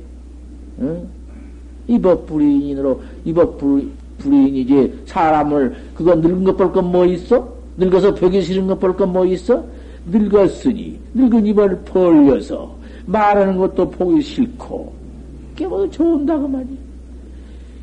응? 0.79 1.07
이법 1.87 2.25
불인으로, 2.27 3.01
이법 3.25 3.57
불, 3.57 3.89
불인이지. 4.19 5.03
사람을, 5.05 5.75
그거 5.95 6.15
늙은 6.15 6.43
것 6.43 6.57
볼 6.57 6.71
건 6.71 6.91
뭐 6.91 7.05
있어? 7.05 7.47
늙어서 7.77 8.13
벽이 8.13 8.41
싫은 8.41 8.67
것 8.67 8.77
볼 8.79 8.95
건 8.95 9.13
뭐 9.13 9.25
있어? 9.25 9.63
늙었으니, 10.11 10.99
늙은 11.13 11.45
입을 11.45 11.79
벌려서, 11.85 12.75
말하는 13.05 13.57
것도 13.57 13.89
보기 13.89 14.21
싫고, 14.21 14.91
깨워도 15.55 15.89
좋은다고 15.91 16.47
말이야. 16.47 16.77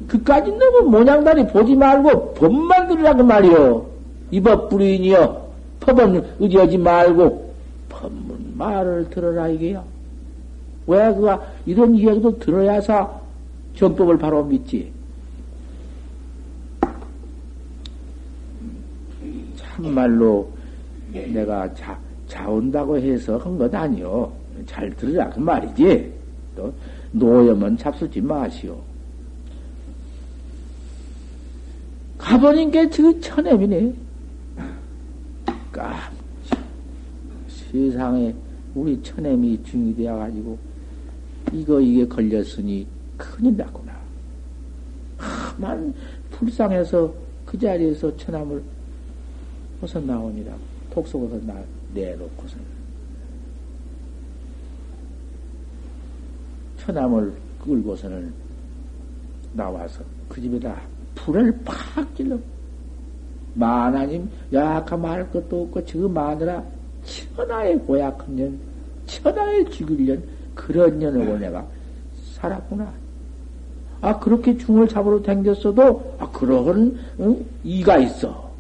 그까지 0.09 0.51
너무 0.53 0.91
모양다리 0.91 1.47
보지 1.47 1.75
말고 1.75 2.35
법만 2.35 2.89
들으라고 2.89 3.23
말이요. 3.25 3.87
이법 4.35 4.69
불인이여. 4.69 5.45
법은 5.79 6.25
의지하지 6.41 6.79
말고 6.79 7.55
법문 7.89 8.55
말을 8.57 9.09
들어라 9.11 9.49
이게요. 9.49 9.85
왜 10.89 11.15
그가 11.15 11.41
이런 11.67 11.95
이야기도 11.95 12.37
들어야사 12.41 13.09
정법을 13.77 14.19
바로 14.19 14.43
믿지. 14.45 14.93
참말로 19.57 20.49
내가 21.13 21.73
자, 21.75 21.97
자온다고 22.27 22.99
해서 22.99 23.37
한것 23.37 23.73
아니요. 23.73 24.33
잘 24.67 24.91
들으라 24.97 25.31
그 25.31 25.39
말이지. 25.39 26.13
또 26.57 26.73
노염은 27.13 27.77
잡수지 27.77 28.21
마시오. 28.21 28.77
가보니까 32.19 32.89
그 32.89 33.21
천엠이네. 33.21 34.04
깜 35.75 35.93
세상에 37.49 38.33
우리 38.75 39.01
천엠이 39.03 39.63
중이 39.65 39.97
되어가지고 39.97 40.57
이거 41.53 41.81
이게 41.81 42.07
걸렸으니 42.07 42.87
큰일 43.17 43.57
났구나. 43.57 43.93
만 45.59 45.93
불쌍해서 46.31 47.13
그 47.45 47.59
자리에서 47.59 48.17
천암을 48.17 48.63
벗어 49.81 50.01
나오니라 50.01 50.55
독속에서 50.91 51.39
나 51.45 51.63
내놓고서 51.93 52.57
천암을 56.79 57.35
끌고서는 57.63 58.33
나와서 59.53 60.03
그 60.29 60.41
집에다 60.41 60.81
불을 61.15 61.57
팍 61.65 62.17
찔러 62.17 62.39
만하님 63.55 64.29
약한 64.53 65.01
말할 65.01 65.31
것도 65.31 65.63
없고 65.63 65.85
저 65.85 65.99
마누라 66.09 66.63
천하의 67.37 67.79
고약한 67.81 68.37
년 68.37 68.59
천하의 69.07 69.71
죽일 69.71 70.07
년 70.07 70.23
그런 70.55 70.99
년을 70.99 71.41
내가 71.41 71.65
살았구나. 72.33 72.93
아 74.01 74.19
그렇게 74.19 74.57
중을 74.57 74.87
잡으러 74.87 75.23
댕겼어도 75.23 76.17
아 76.19 76.31
그런 76.31 76.99
응? 77.21 77.45
이가 77.63 77.99
있어. 77.99 78.51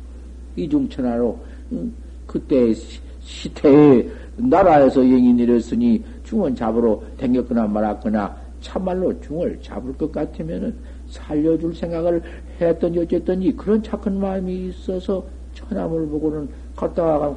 이중천하로 0.57 1.38
응? 1.72 1.92
그때 2.26 2.72
시태에 3.20 4.09
나라에서 4.36 5.01
영이 5.03 5.32
내렸으니 5.34 6.03
중을 6.24 6.55
잡으러 6.55 7.01
댕겼거나 7.18 7.66
말았거나 7.66 8.36
참말로 8.61 9.20
중을 9.20 9.59
잡을 9.62 9.92
것 9.97 10.11
같으면은 10.11 10.74
살려줄 11.11 11.74
생각을 11.74 12.22
했더니 12.68 12.98
어쨌든지 12.98 13.52
그런 13.52 13.82
착한 13.82 14.18
마음이 14.18 14.68
있어서 14.68 15.24
천암을 15.54 16.06
보고는 16.08 16.48
갔다가 16.76 17.34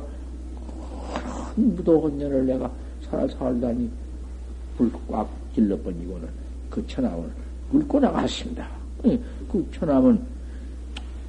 큰 1.55 1.75
무도한 1.75 2.17
년을 2.17 2.45
내가 2.45 2.69
살아 3.01 3.27
살다니 3.27 3.89
불꽉 4.77 5.29
질러버리고는 5.55 6.27
그 6.69 6.85
천암을 6.87 7.29
꿇고 7.71 7.99
나갔습니다. 7.99 8.67
그 9.01 9.67
천암은 9.73 10.19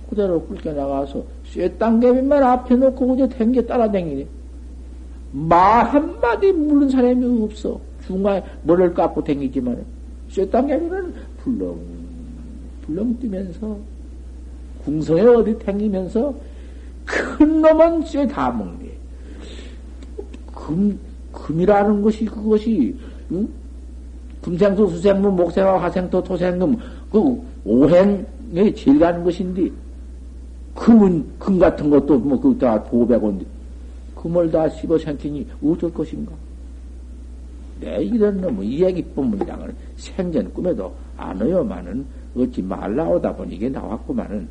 그대로 0.08 0.40
꿇게 0.42 0.72
나가서 0.72 1.22
쇠땅개비만 1.46 2.42
앞에 2.42 2.76
놓고 2.76 3.08
그저 3.08 3.28
댕겨 3.28 3.62
따라댕기네. 3.62 4.26
말 5.32 5.86
한마디 5.86 6.50
물른 6.52 6.88
사람이 6.88 7.42
없어. 7.42 7.78
중간에 8.06 8.42
머리를 8.62 8.94
깎고 8.94 9.22
댕기지만 9.22 9.84
쇠땅개비는 10.30 11.14
불렁 11.42 11.78
불렁 12.88 13.18
뛰면서 13.20 13.78
궁성에 14.84 15.20
어디 15.20 15.58
댕기면서 15.58 16.34
큰 17.04 17.60
놈은 17.60 18.02
쇠다 18.02 18.50
먹네. 18.50 18.90
금, 20.54 20.98
금이라는 21.32 22.02
것이 22.02 22.24
그것이 22.24 22.96
응? 23.30 23.48
금생수, 24.40 24.86
수생금, 24.88 25.36
목생화, 25.36 25.82
화생토, 25.82 26.22
토생금, 26.22 26.76
그 27.10 27.42
오행에 27.64 28.72
제일 28.74 28.98
가는 28.98 29.22
것인데, 29.22 29.68
금은, 30.74 31.26
금 31.38 31.58
같은 31.58 31.90
것도 31.90 32.18
뭐, 32.18 32.40
그다 32.40 32.82
도백원데, 32.84 33.44
금을 34.14 34.50
다 34.50 34.68
씹어 34.68 34.96
생기니 34.96 35.46
어쩔 35.62 35.92
것인가? 35.92 36.32
내 37.80 38.02
이런 38.04 38.40
놈의 38.40 38.68
이야기뿐문이랑은 38.68 39.74
생전 39.96 40.52
꿈에도 40.54 40.94
안 41.16 41.40
어요만은 41.42 42.06
어찌 42.38 42.62
말 42.62 42.94
나오다 42.94 43.34
보니 43.34 43.56
이게 43.56 43.68
나왔구만은. 43.68 44.48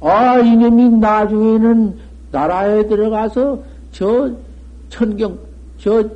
아, 0.00 0.38
이놈이 0.38 0.98
나중에는 0.98 1.98
나라에 2.32 2.86
들어가서 2.86 3.62
저 3.92 4.30
천경, 4.88 5.38
저, 5.78 6.08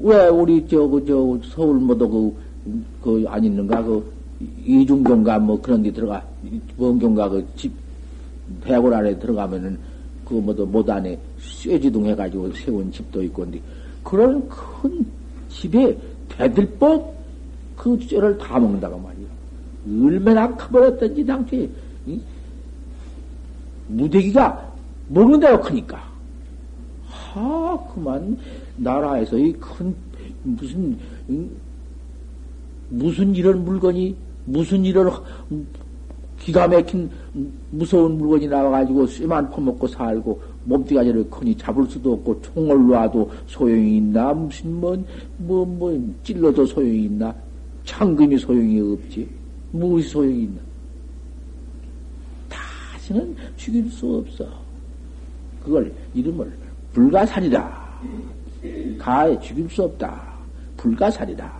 왜 0.00 0.28
우리 0.28 0.66
저, 0.66 0.86
그, 0.86 1.04
저, 1.06 1.38
서울 1.48 1.78
뭐도 1.80 2.08
그, 2.08 2.36
그, 3.02 3.24
안 3.28 3.44
있는가, 3.44 3.82
그, 3.82 4.12
이중경가 4.64 5.38
뭐 5.38 5.60
그런 5.60 5.82
데 5.82 5.92
들어가, 5.92 6.22
원경가 6.76 7.28
그 7.28 7.46
집, 7.56 7.72
대골 8.62 8.92
안에 8.92 9.18
들어가면은 9.18 9.78
그 10.24 10.34
뭐도 10.34 10.66
못 10.66 10.88
안에 10.88 11.18
쇠지둥 11.38 12.06
해가지고 12.06 12.52
세운 12.52 12.90
집도 12.90 13.22
있고, 13.22 13.42
근데 13.42 13.60
그런 14.04 14.48
큰 14.48 15.04
집에 15.48 15.98
대들법 16.28 17.14
그 17.76 17.98
쇠를 18.06 18.38
다 18.38 18.58
먹는다고 18.60 18.98
말이야. 18.98 19.26
얼마나 20.06 20.54
커버렸던지 20.54 21.24
당초에, 21.26 21.68
이? 22.06 22.20
무대기가 23.88 24.72
먹는다고 25.08 25.62
크니까. 25.62 26.02
하, 27.08 27.76
그만, 27.92 28.38
나라에서 28.76 29.36
이 29.36 29.52
큰, 29.54 29.94
무슨, 30.42 30.98
무슨 32.88 33.34
이런 33.34 33.64
물건이, 33.64 34.16
무슨 34.44 34.84
이런 34.84 35.10
기가 36.38 36.68
막힌 36.68 37.10
무서운 37.70 38.18
물건이 38.18 38.46
나와가지고 38.46 39.06
쇠만 39.06 39.50
퍼먹고 39.50 39.88
살고 39.88 40.40
저를 40.68 41.28
크니 41.30 41.56
잡을 41.56 41.86
수도 41.86 42.14
없고 42.14 42.40
총을 42.42 42.88
놔도 42.88 43.30
소용이 43.46 43.98
있나? 43.98 44.32
무슨 44.32 44.80
뭐 44.80 44.96
뭐 45.38 45.64
뭐 45.64 45.66
뭐 45.66 46.14
찔러도 46.22 46.64
소용이 46.66 47.04
있나? 47.04 47.34
창금이 47.84 48.38
소용이 48.38 48.80
없지. 48.80 49.28
무엇이 49.72 50.08
소용이 50.08 50.44
있나? 50.44 50.60
다시는 52.48 53.36
죽일 53.56 53.90
수 53.90 54.16
없어. 54.16 54.48
그걸 55.62 55.92
이름을 56.14 56.50
불가살이다 56.92 57.84
가에 58.98 59.38
죽일 59.40 59.68
수 59.68 59.82
없다. 59.82 60.22
불가살이다 60.76 61.52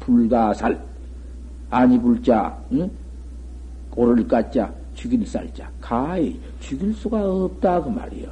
불가살. 0.00 0.80
아니 1.70 1.98
불자 2.00 2.56
응? 2.72 2.90
오를 3.94 4.26
까자 4.26 4.72
죽일 4.98 5.24
쌀자 5.24 5.70
가히 5.80 6.40
죽일 6.58 6.92
수가 6.92 7.24
없다 7.24 7.82
그 7.84 7.88
말이요. 7.88 8.28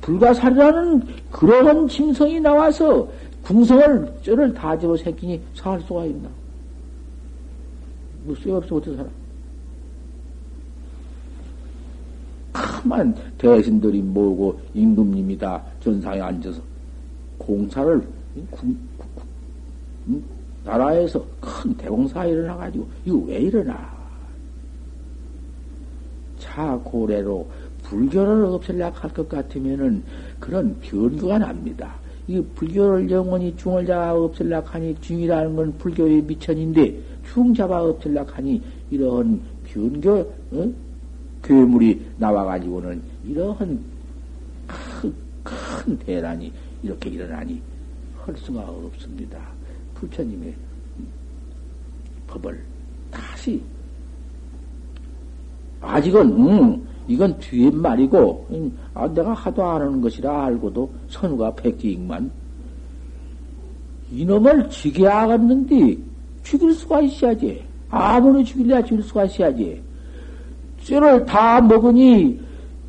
불가살이라는 0.00 1.06
그러한 1.30 1.86
짐성이 1.86 2.40
나와서 2.40 3.08
궁성을 3.44 4.14
쩔을 4.22 4.52
다 4.52 4.76
집어 4.76 4.96
새끼니 4.96 5.40
살 5.54 5.80
수가 5.82 6.06
있나? 6.06 6.28
뭐 8.24 8.34
쇠없어 8.34 8.76
어떻게 8.76 8.96
살아? 8.96 9.08
가만 12.52 13.14
대신들이 13.38 14.02
모으고 14.02 14.60
임금님이 14.74 15.38
다 15.38 15.62
전상에 15.80 16.20
앉아서 16.20 16.60
공사를 17.38 18.00
구, 18.50 18.66
구, 18.98 19.06
구, 20.06 20.22
나라에서 20.64 21.24
큰 21.40 21.74
대공사가 21.76 22.26
일어나가지고, 22.26 22.88
이거 23.04 23.16
왜 23.18 23.38
일어나? 23.38 23.91
차고래로 26.42 27.48
불교를 27.84 28.44
없애려고 28.44 28.96
할것 28.96 29.28
같으면은 29.28 30.02
그런 30.40 30.76
변교가 30.80 31.38
납니다. 31.38 31.94
이 32.28 32.40
불교를 32.54 33.10
영원히 33.10 33.54
중을 33.56 33.86
잡아 33.86 34.14
없애려고 34.14 34.68
하니 34.68 34.94
중이라는 35.00 35.56
건 35.56 35.78
불교의 35.78 36.22
미천인데 36.22 37.00
중 37.32 37.54
잡아 37.54 37.82
없애려고 37.82 38.30
하니 38.32 38.62
이러한 38.90 39.40
변교, 39.64 40.10
어? 40.52 40.72
괴물이 41.42 42.06
나와가지고는 42.18 43.02
이러한 43.24 43.84
큰, 44.66 45.14
큰 45.42 45.98
대란이 45.98 46.52
이렇게 46.82 47.10
일어나니 47.10 47.60
할 48.18 48.36
수가 48.36 48.60
없습니다. 48.60 49.40
부처님의 49.94 50.54
법을 52.28 52.62
다시 53.10 53.60
아직은 55.82 56.20
음, 56.20 56.86
이건 57.08 57.36
뒤에 57.38 57.70
말이고 57.70 58.46
음, 58.50 58.72
아, 58.94 59.06
내가 59.08 59.34
하도 59.34 59.64
안 59.64 59.82
하는 59.82 60.00
것이라 60.00 60.46
알고도 60.46 60.90
선우가 61.08 61.54
백기익만 61.56 62.30
이놈을 64.12 64.68
죽여 64.70 65.06
야 65.06 65.26
겠는데 65.26 65.98
죽일 66.42 66.72
수가 66.72 67.00
있어야지 67.00 67.62
아무리 67.90 68.44
죽일래야 68.44 68.82
죽일 68.84 69.02
수가 69.02 69.24
있어야지 69.24 69.82
쇠를 70.80 71.24
다 71.26 71.60
먹으니 71.60 72.40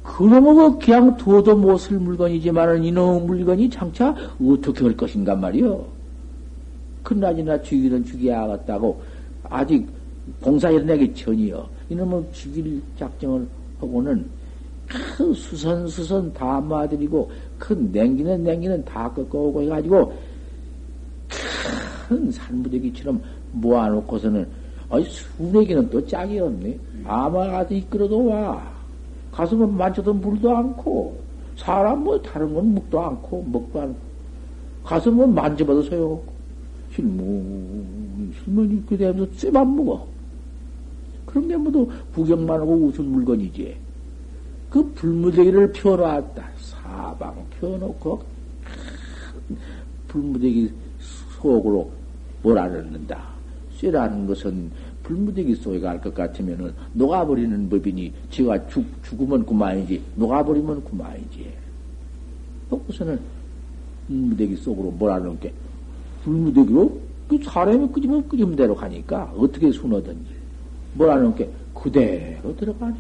그놈의 0.04 0.80
그냥 0.80 1.16
둬도 1.18 1.56
못쓸 1.56 1.98
물건이지만은 1.98 2.84
이놈의 2.84 3.22
물건이 3.22 3.70
장차 3.70 4.14
어떻게 4.41 4.84
할 4.84 4.96
것인가 4.96 5.36
말이요. 5.36 5.86
그나저나 7.04 7.62
죽이는 7.62 8.04
죽여야 8.04 8.48
겠다고 8.48 9.02
아직 9.50 9.88
봉사 10.41 10.70
일어나기 10.70 11.14
전이요. 11.14 11.68
이놈을 11.90 12.26
죽일 12.32 12.82
작정을 12.98 13.48
하고는 13.80 14.26
큰 14.88 15.34
수선수선 15.34 16.34
다 16.34 16.60
모아드리고 16.60 17.30
큰 17.58 17.92
냉기는 17.92 18.44
냉기는 18.44 18.84
다 18.86 19.12
꺾어오고 19.12 19.64
해가지고 19.64 20.14
큰 22.08 22.32
산부대기처럼 22.32 23.22
모아놓고서는 23.54 24.48
아니 24.90 25.06
수내기는 25.06 25.90
또 25.90 26.06
짝이 26.06 26.40
없네. 26.40 26.78
아마 27.06 27.48
가서 27.48 27.74
이끌어도 27.74 28.26
와. 28.28 28.72
가서뭐 29.32 29.66
만져도 29.66 30.14
물도 30.14 30.56
않고 30.56 31.18
사람 31.58 32.04
뭐 32.04 32.22
다른 32.22 32.54
건 32.54 32.76
묵도 32.76 33.02
않고 33.02 33.44
먹도 33.52 33.82
않고 33.82 35.12
뭐 35.12 35.26
만져봐도 35.26 35.82
소용없고 35.82 36.34
실무 36.94 38.32
실무니 38.44 38.86
그대면서 38.86 39.26
쇠만 39.34 39.76
먹어. 39.76 40.12
그런 41.34 41.48
게 41.48 41.58
모두 41.58 41.90
구경만 42.14 42.62
하고 42.62 42.76
웃은 42.76 43.04
물건이지. 43.04 43.76
그 44.70 44.84
불무대기를 44.94 45.72
펴놨다. 45.72 46.48
사방 46.60 47.34
펴놓고 47.60 48.22
불무대기 50.10 50.72
속으로 51.40 51.90
몰아넣는다. 52.44 53.20
쇠라는 53.78 54.28
것은 54.28 54.70
불무대기 55.02 55.56
속에 55.56 55.80
갈것 55.80 56.14
같으면은 56.14 56.72
녹아버리는 56.94 57.68
법이니 57.68 58.14
지가 58.30 58.68
죽, 58.68 58.86
죽으면 59.04 59.44
그만이지 59.44 60.04
녹아버리면 60.16 60.84
그만이지. 60.84 61.52
그것은 62.70 63.20
불무대기 64.06 64.56
속으로 64.58 64.92
몰아넣게 64.92 65.52
불무대기로 66.24 67.02
그 67.28 67.40
사람이 67.44 67.88
끄집으면 67.88 68.28
끄집은 68.28 68.56
대로 68.56 68.76
가니까 68.76 69.34
어떻게 69.36 69.72
순하든지 69.72 70.33
뭐라는 70.94 71.36
게 71.36 71.50
그대로 71.74 72.56
들어가네. 72.56 72.96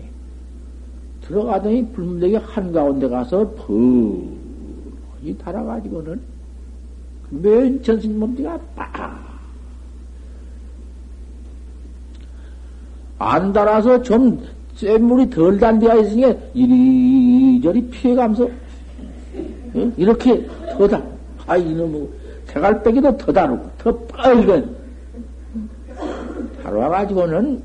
들어가더니 1.21 1.87
불문대기 1.93 2.35
한가운데 2.35 3.07
가서 3.07 3.49
펑이 3.51 5.37
달아가지고는 5.37 6.19
맨 7.29 7.81
전신 7.81 8.19
몸띠가 8.19 8.59
빡! 8.75 9.23
안 13.17 13.53
달아서 13.53 14.01
좀 14.01 14.43
쇳물이 14.75 15.29
덜 15.29 15.57
단데가 15.57 15.95
있으니 15.95 16.35
이리저리 16.53 17.87
피해가면서 17.89 18.49
어? 19.75 19.91
이렇게 19.95 20.45
더 20.71 20.87
달, 20.87 21.01
아 21.47 21.55
이놈의 21.55 22.09
대갈빼기도 22.47 23.17
더 23.17 23.31
다르고 23.31 23.69
더 23.77 23.97
빨간 24.07 24.75
달아가지고는 26.61 27.63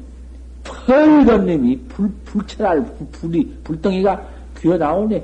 펄건 0.89 1.47
놈이 1.47 1.79
불, 1.87 2.11
불철할 2.25 2.83
불이, 3.13 3.59
불덩이가 3.63 4.27
귀어 4.59 4.79
나오네. 4.79 5.23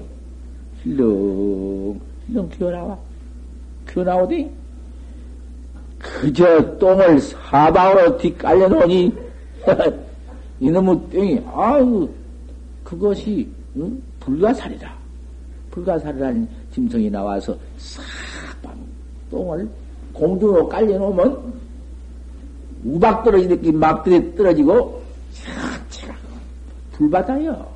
힐렁, 0.83 1.99
힐렁 2.29 2.51
귀어 2.51 2.71
나와. 2.71 2.99
귀어 3.89 4.05
나오더니, 4.05 4.51
그저 5.99 6.77
똥을 6.79 7.19
사방으로 7.19 8.19
뒤깔려 8.19 8.69
놓으니, 8.69 9.11
이놈의 10.61 11.01
똥이, 11.11 11.43
아유, 11.55 12.11
그것이, 12.85 13.49
응? 13.77 14.03
불가살이다. 14.21 14.93
불가살이라는 15.71 16.47
짐승이 16.75 17.09
나와서 17.09 17.57
사방 17.79 18.77
똥을 19.31 19.67
공중으로 20.13 20.69
깔려 20.69 20.99
놓으면, 20.99 21.55
우박 22.85 23.25
떨어지듯이 23.25 23.73
막 23.73 24.05
떨어지고, 24.37 25.04
불바다요. 26.93 27.67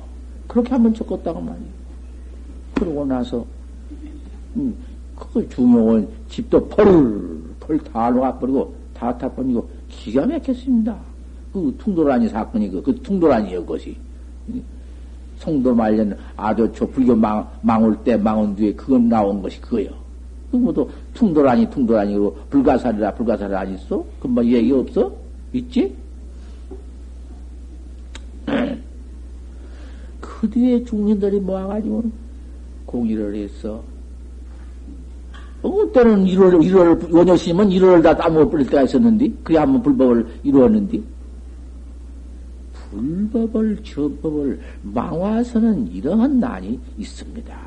그렇게 0.47 0.69
한번 0.69 0.93
적었다고 0.93 1.41
말이에요. 1.41 1.69
그러고 2.75 3.05
나서, 3.05 3.45
음, 4.55 4.75
그걸 5.15 5.49
중용은 5.49 6.07
집도 6.29 6.65
펄, 6.67 7.41
펄다 7.59 8.11
녹아버리고, 8.11 8.73
다 8.93 9.15
타버리고, 9.17 9.69
기가 9.89 10.25
막혔습니다. 10.25 10.97
그 11.51 11.75
퉁도라니 11.77 12.29
사건이 12.29 12.69
그, 12.69 12.81
그 12.81 12.95
퉁도라니요, 13.01 13.61
그것이. 13.61 13.95
송도 15.39 15.73
말년 15.73 16.17
아도초 16.35 16.89
불교 16.89 17.15
망, 17.15 17.47
망올 17.61 17.97
때 18.03 18.17
망온 18.17 18.55
뒤에 18.55 18.73
그건 18.73 19.07
나온 19.09 19.41
것이 19.41 19.59
그거요. 19.61 19.89
그 20.51 20.57
뭐도 20.57 20.89
퉁도라니 21.13 21.69
퉁도라니고 21.69 22.37
불가사리라 22.49 23.13
불가사리라 23.13 23.59
안 23.61 23.73
있어? 23.73 24.03
그뭐 24.19 24.43
얘기 24.45 24.71
없어? 24.71 25.11
있지? 25.53 25.95
그 30.19 30.49
뒤에 30.49 30.83
중년들이 30.83 31.39
모아가지고 31.39 32.03
공의를 32.85 33.35
했어. 33.35 33.83
어, 35.61 35.91
때는 35.91 36.23
1월, 36.25 36.57
1월, 36.61 37.13
원효심은 37.13 37.69
1월을 37.69 38.01
다 38.01 38.15
따먹어 38.15 38.49
버릴 38.49 38.65
때가 38.67 38.83
있었는데, 38.83 39.29
그래 39.43 39.57
한번 39.59 39.83
불법을 39.83 40.25
이루었는데, 40.43 41.01
불법을, 42.73 43.83
저법을 43.83 44.59
망와서는 44.83 45.91
이러한 45.91 46.39
난이 46.39 46.79
있습니다. 46.97 47.59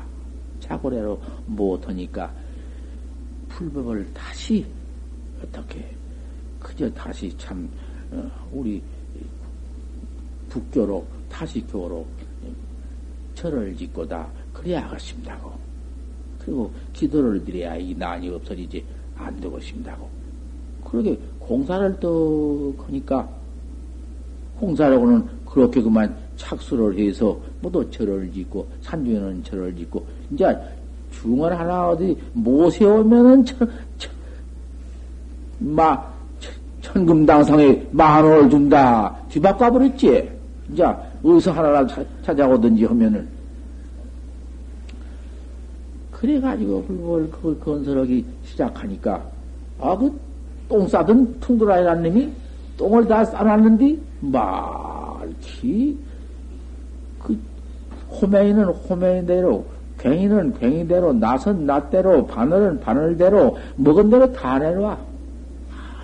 자고래로 0.59 1.21
못하니까, 1.45 2.33
불법을 3.49 4.07
다시, 4.11 4.65
어떻게, 5.43 5.87
그저 6.59 6.89
다시 6.91 7.31
참, 7.37 7.69
어, 8.11 8.27
우리 8.51 8.81
북교로, 10.53 11.03
다시 11.29 11.65
교로 11.67 12.05
절을 13.33 13.75
짓고다 13.75 14.27
그래야 14.53 14.85
하겠습니다고. 14.85 15.51
그리고 16.39 16.71
기도를 16.93 17.43
드려야 17.43 17.75
이 17.75 17.95
난이 17.95 18.29
없어지지 18.29 18.83
안 19.17 19.39
되고 19.41 19.59
싶다고. 19.59 20.07
그렇게 20.85 21.17
공사를 21.39 21.99
또 21.99 22.75
하니까 22.85 23.27
공사라고는 24.59 25.27
그렇게 25.45 25.81
그만 25.81 26.15
착수를 26.37 26.99
해서 26.99 27.37
모두 27.61 27.89
절을 27.89 28.31
짓고 28.31 28.67
산중에는 28.81 29.43
절을 29.43 29.75
짓고 29.75 30.05
이제 30.31 30.55
중을 31.11 31.57
하나 31.57 31.89
어디 31.89 32.15
못 32.33 32.69
세우면은 32.69 33.43
천, 33.45 33.69
천, 33.97 34.11
마 35.59 36.13
천금당상에 36.81 37.87
만 37.91 38.23
원을 38.23 38.49
준다 38.49 39.15
뒤바꿔 39.29 39.71
버렸지. 39.71 40.32
이제 40.73 40.83
어디서 41.23 41.51
하나라도 41.51 42.03
찾아오든지 42.23 42.85
하면은 42.85 43.27
그래가지고 46.11 46.83
그걸, 46.85 47.29
그걸 47.29 47.59
건설하기 47.59 48.25
시작하니까, 48.45 49.21
아, 49.79 49.97
그, 49.97 50.17
똥 50.69 50.87
싸던 50.87 51.39
퉁도라이라는 51.41 52.03
놈이 52.03 52.31
똥을 52.77 53.05
다 53.07 53.25
싸놨는데, 53.25 53.97
말키, 54.21 55.97
그, 57.19 57.37
호메인은 58.09 58.63
호메인대로 58.65 59.65
괭이는 59.97 60.53
괭이대로, 60.53 61.11
낫은 61.13 61.65
낫대로, 61.65 62.25
바늘은 62.25 62.79
바늘대로, 62.79 63.57
먹은 63.75 64.09
대로 64.09 64.31
다 64.31 64.57
내놔. 64.59 64.97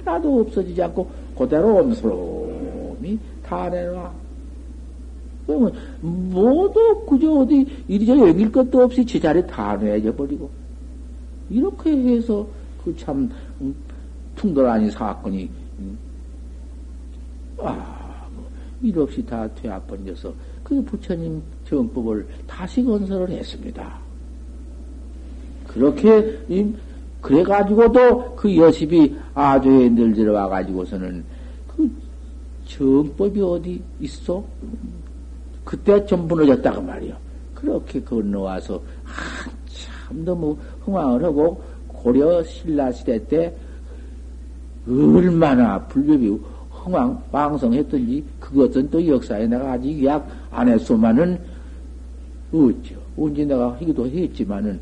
하나도 0.04 0.42
없어지지 0.42 0.84
않고, 0.84 1.10
그대로 1.38 1.78
엄스러움이 1.78 3.18
다 3.46 3.70
내놔. 3.70 4.19
그러면, 5.50 5.74
모두 6.02 7.04
그저 7.10 7.32
어디 7.32 7.66
이리저리 7.88 8.20
여길 8.20 8.52
것도 8.52 8.84
없이 8.84 9.04
제자리 9.04 9.46
다 9.48 9.76
내줘 9.76 10.16
버리고. 10.16 10.48
이렇게 11.50 11.90
해서, 11.90 12.46
그 12.84 12.96
참, 12.96 13.28
음, 13.60 13.74
퉁돌아니 14.36 14.92
사건이, 14.92 15.50
음, 15.80 15.98
아, 17.58 18.28
뭐, 18.36 18.48
일 18.84 19.00
없이 19.00 19.26
다 19.26 19.48
되어버려서, 19.56 20.32
그 20.64 20.84
부처님 20.84 21.42
정법을 21.66 22.28
다시 22.46 22.84
건설을 22.84 23.32
했습니다. 23.32 23.98
그렇게, 25.66 26.38
그래가지고도 27.22 28.36
그 28.36 28.56
여십이 28.56 29.16
아주에 29.34 29.90
늘 29.90 30.14
들어 30.14 30.34
와가지고서는 30.34 31.24
그 31.76 31.92
정법이 32.66 33.42
어디 33.42 33.82
있어? 34.00 34.44
그때 35.70 36.04
좀 36.08 36.28
무너졌다고 36.28 36.82
말이요. 36.82 37.16
그렇게 37.54 38.02
건너와서 38.02 38.82
한참 39.04 40.26
너무 40.26 40.58
흥황을 40.84 41.24
하고 41.24 41.62
고려 41.88 42.42
신라 42.42 42.92
시대 42.92 43.24
때 43.28 43.56
얼마나 44.88 45.80
불법이 45.86 46.40
흥왕 46.72 47.22
왕성했던지 47.32 48.26
그것은 48.40 48.90
또 48.90 49.06
역사에 49.06 49.46
내가 49.46 49.74
아직 49.74 50.04
약 50.04 50.28
안 50.50 50.68
했소만은 50.70 51.40
어쩌 52.52 52.96
언제 53.16 53.46
내가 53.46 53.74
하기도 53.74 54.08
했지만은 54.08 54.80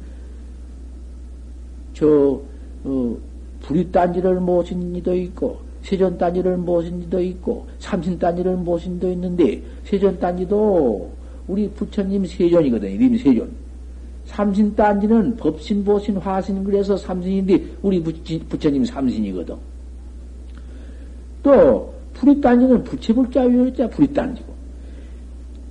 저 1.93 2.39
어, 2.85 3.17
불이단지를 3.63 4.39
모신 4.39 4.95
이도 4.95 5.13
있고 5.13 5.59
세전단지를 5.87 6.57
모신 6.57 7.01
이도 7.01 7.21
있고 7.21 7.65
삼신단지를 7.79 8.57
모신 8.57 8.97
이도 8.97 9.09
있는데 9.11 9.61
세전단지도 9.85 11.09
우리 11.47 11.69
부처님 11.69 12.25
세존이거든요. 12.25 12.91
이름 12.91 13.17
세존. 13.17 13.49
삼신 14.25 14.75
단지는 14.75 15.37
법신, 15.37 15.85
보신, 15.85 16.17
화신 16.17 16.61
그래서 16.61 16.97
삼신인데 16.97 17.77
우리 17.81 18.03
부처님 18.03 18.83
삼신이거든. 18.83 19.55
또 21.41 21.93
불이 22.13 22.41
단지는 22.41 22.83
부채불자 22.83 23.43
위자 23.43 23.87
불이 23.87 24.13
단지고 24.13 24.53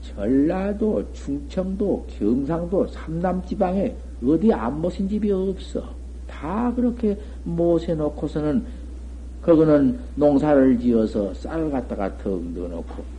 전라도, 0.00 1.04
충청도, 1.12 2.06
경상도, 2.18 2.86
삼남지방에 2.86 3.94
어디 4.24 4.50
안 4.50 4.80
모신 4.80 5.06
집이 5.06 5.30
없어. 5.30 5.94
다 6.26 6.72
그렇게 6.74 7.18
모셔놓고서는 7.44 8.64
그거는 9.46 9.96
농사를 10.16 10.76
지어서 10.80 11.32
쌀 11.34 11.70
갖다가 11.70 12.18
턱 12.18 12.42
넣어놓고 12.52 13.16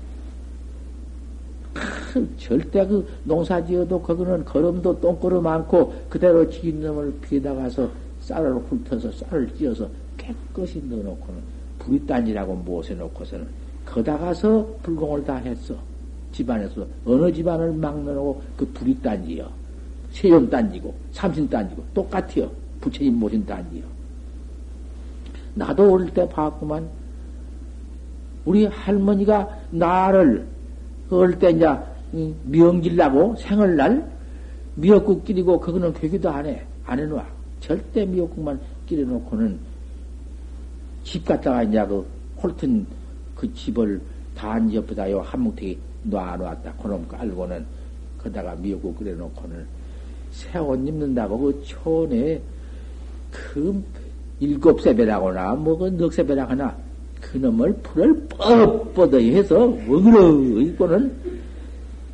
절대 2.38 2.86
그 2.86 3.08
농사 3.24 3.64
지어도 3.66 4.02
그거는 4.02 4.44
걸음도 4.44 5.00
똥걸음 5.00 5.44
많고 5.44 5.94
그대로 6.10 6.50
지인 6.50 6.82
놈을 6.82 7.14
피에다 7.22 7.56
가서 7.56 7.90
쌀을 8.20 8.56
훑어서 8.56 9.10
쌀을 9.10 9.56
찧어서 9.56 9.90
깨끗이 10.18 10.84
넣어놓고는 10.84 11.40
불이단지라고 11.80 12.56
모셔놓고서는 12.56 13.48
거다 13.86 14.18
가서 14.18 14.68
불공을 14.84 15.24
다 15.24 15.38
했어. 15.38 15.76
집안에서 16.34 16.86
어느 17.06 17.32
집안을 17.32 17.72
막 17.72 18.04
넣어놓고 18.04 18.42
그 18.58 18.66
불이단지요. 18.74 19.50
세존단지고 20.12 20.94
삼신단지고 21.14 21.84
똑같아요. 21.94 22.52
부처님 22.82 23.18
모신 23.18 23.46
단지요. 23.46 23.97
나도 25.58 25.94
어릴 25.94 26.14
때 26.14 26.28
봤구만. 26.30 26.88
우리 28.46 28.66
할머니가 28.66 29.60
나를 29.72 30.46
어릴 31.10 31.38
때 31.40 31.52
이제 31.52 31.68
미역질라고 32.44 33.36
생얼날 33.36 34.10
미역국 34.76 35.26
끼리고 35.26 35.60
그거는 35.60 35.94
괴기도 35.94 36.30
안 36.30 36.46
해. 36.46 36.64
안 36.86 37.00
해놔. 37.00 37.26
절대 37.60 38.06
미역국만 38.06 38.60
끼려놓고는 38.86 39.60
집 41.04 41.26
갔다가 41.26 41.64
이제 41.64 41.86
그 41.86 42.06
홀튼 42.42 42.86
그 43.36 43.52
집을 43.54 44.00
단 44.36 44.72
옆에다 44.74 45.12
요 45.12 45.22
한뭉태기 45.22 45.78
놔놨다. 46.04 46.74
그놈 46.74 47.08
깔고는 47.08 47.66
거다가 48.22 48.56
미역국 48.56 48.98
끓여놓고는 48.98 49.66
새 50.32 50.60
옷 50.60 50.80
입는다고 50.88 51.38
그 51.40 51.64
초원에 51.66 52.40
그 53.32 53.84
일곱 54.40 54.82
세배라거나 54.82 55.56
뭐그 55.56 55.86
넉세배라거나 55.98 56.76
그놈을 57.22 57.74
풀을 57.84 58.28
뻣뻣하게 58.30 59.34
해서 59.34 59.64
어그러 59.64 60.32
입고는 60.62 61.12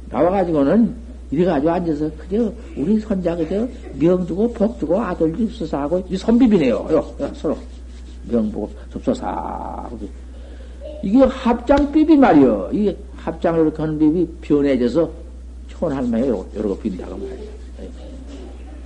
나와가지고는 0.09 0.95
이래가지고 1.31 1.71
앉아서 1.71 2.09
그저 2.17 2.53
우리 2.77 2.99
손자 2.99 3.35
그저 3.35 3.67
명 3.99 4.25
주고 4.25 4.51
복 4.53 4.79
주고 4.79 4.99
아들 5.01 5.35
주소서 5.35 5.79
하고 5.79 6.03
이 6.09 6.15
손비비네요. 6.15 6.75
요, 6.75 7.15
요, 7.19 7.31
서로. 7.33 7.57
명 8.29 8.51
보고 8.51 8.69
접소사. 8.91 9.89
이게 11.03 11.19
합장 11.23 11.91
비비 11.91 12.15
말이요. 12.15 12.69
이게 12.71 12.95
합장으로 13.17 13.63
이렇게 13.63 13.81
하는 13.81 13.99
비비 13.99 14.27
변해져서 14.41 15.11
촌할머니 15.67 16.27
여러 16.27 16.69
거 16.69 16.77
빈다고 16.77 17.17
말이요. 17.17 17.53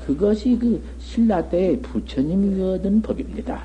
그것이 0.08 0.58
그 0.60 0.82
신라 1.08 1.41
때의 1.47 1.82
부처님이 1.82 2.62
얻은 2.62 3.01
법입니다. 3.01 3.64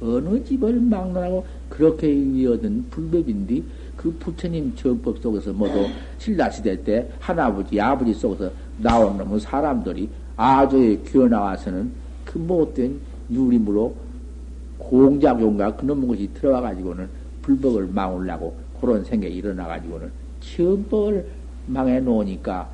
어느 0.00 0.42
집을 0.44 0.80
막론하고 0.80 1.44
그렇게 1.68 2.06
얻은 2.46 2.86
불법인데 2.88 3.62
그 3.96 4.12
부처님 4.20 4.74
정법 4.76 5.18
속에서 5.18 5.52
모두 5.52 5.86
신라 6.18 6.50
시대 6.50 6.80
때 6.84 7.08
할아버지, 7.18 7.80
아버지 7.80 8.14
속에서 8.14 8.50
나온 8.78 9.18
놈은 9.18 9.40
사람들이 9.40 10.08
아주 10.36 10.98
기어 11.04 11.26
나와서는 11.26 11.90
그 12.24 12.38
못된 12.38 13.00
유림으로 13.30 13.94
공작용과 14.78 15.76
그놈의 15.76 16.08
것이 16.08 16.30
들어와 16.34 16.60
가지고는 16.60 17.08
불법을 17.42 17.88
망으려고 17.88 18.54
그런 18.80 19.02
생각이 19.04 19.34
일어나 19.34 19.66
가지고는 19.66 20.10
처음법을 20.40 21.26
망해 21.66 22.00
놓으니까 22.00 22.68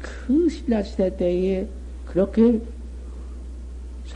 그 0.00 0.48
신라 0.48 0.82
시대 0.82 1.14
때에 1.14 1.66
그렇게 2.06 2.60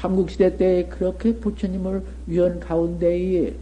삼국 0.01 0.31
시대 0.31 0.57
때에 0.57 0.85
그렇게 0.85 1.35
부처님을 1.35 2.03
위한 2.27 2.59
가운데에 2.59 3.55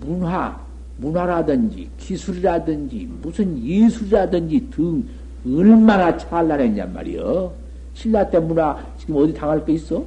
문화 0.00 0.60
문화라든지 0.96 1.88
기술이라든지 1.96 3.08
무슨 3.22 3.56
예술이라든지 3.62 4.68
등 4.70 5.04
얼마나 5.46 6.16
찬란했냔 6.16 6.92
말이여. 6.92 7.52
신라 7.94 8.28
때 8.28 8.40
문화 8.40 8.84
지금 8.98 9.16
어디 9.16 9.32
당할 9.32 9.64
게 9.64 9.74
있어? 9.74 10.04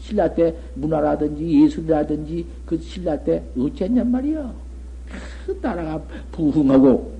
신라 0.00 0.32
때 0.32 0.54
문화라든지 0.74 1.62
예술이라든지 1.64 2.46
그 2.64 2.78
신라 2.78 3.18
때 3.18 3.42
어쨌냔 3.58 4.08
말이야. 4.08 4.52
그 5.46 5.58
나라가 5.60 6.00
부흥하고 6.30 7.12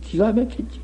기가 0.00 0.32
막혔지. 0.32 0.80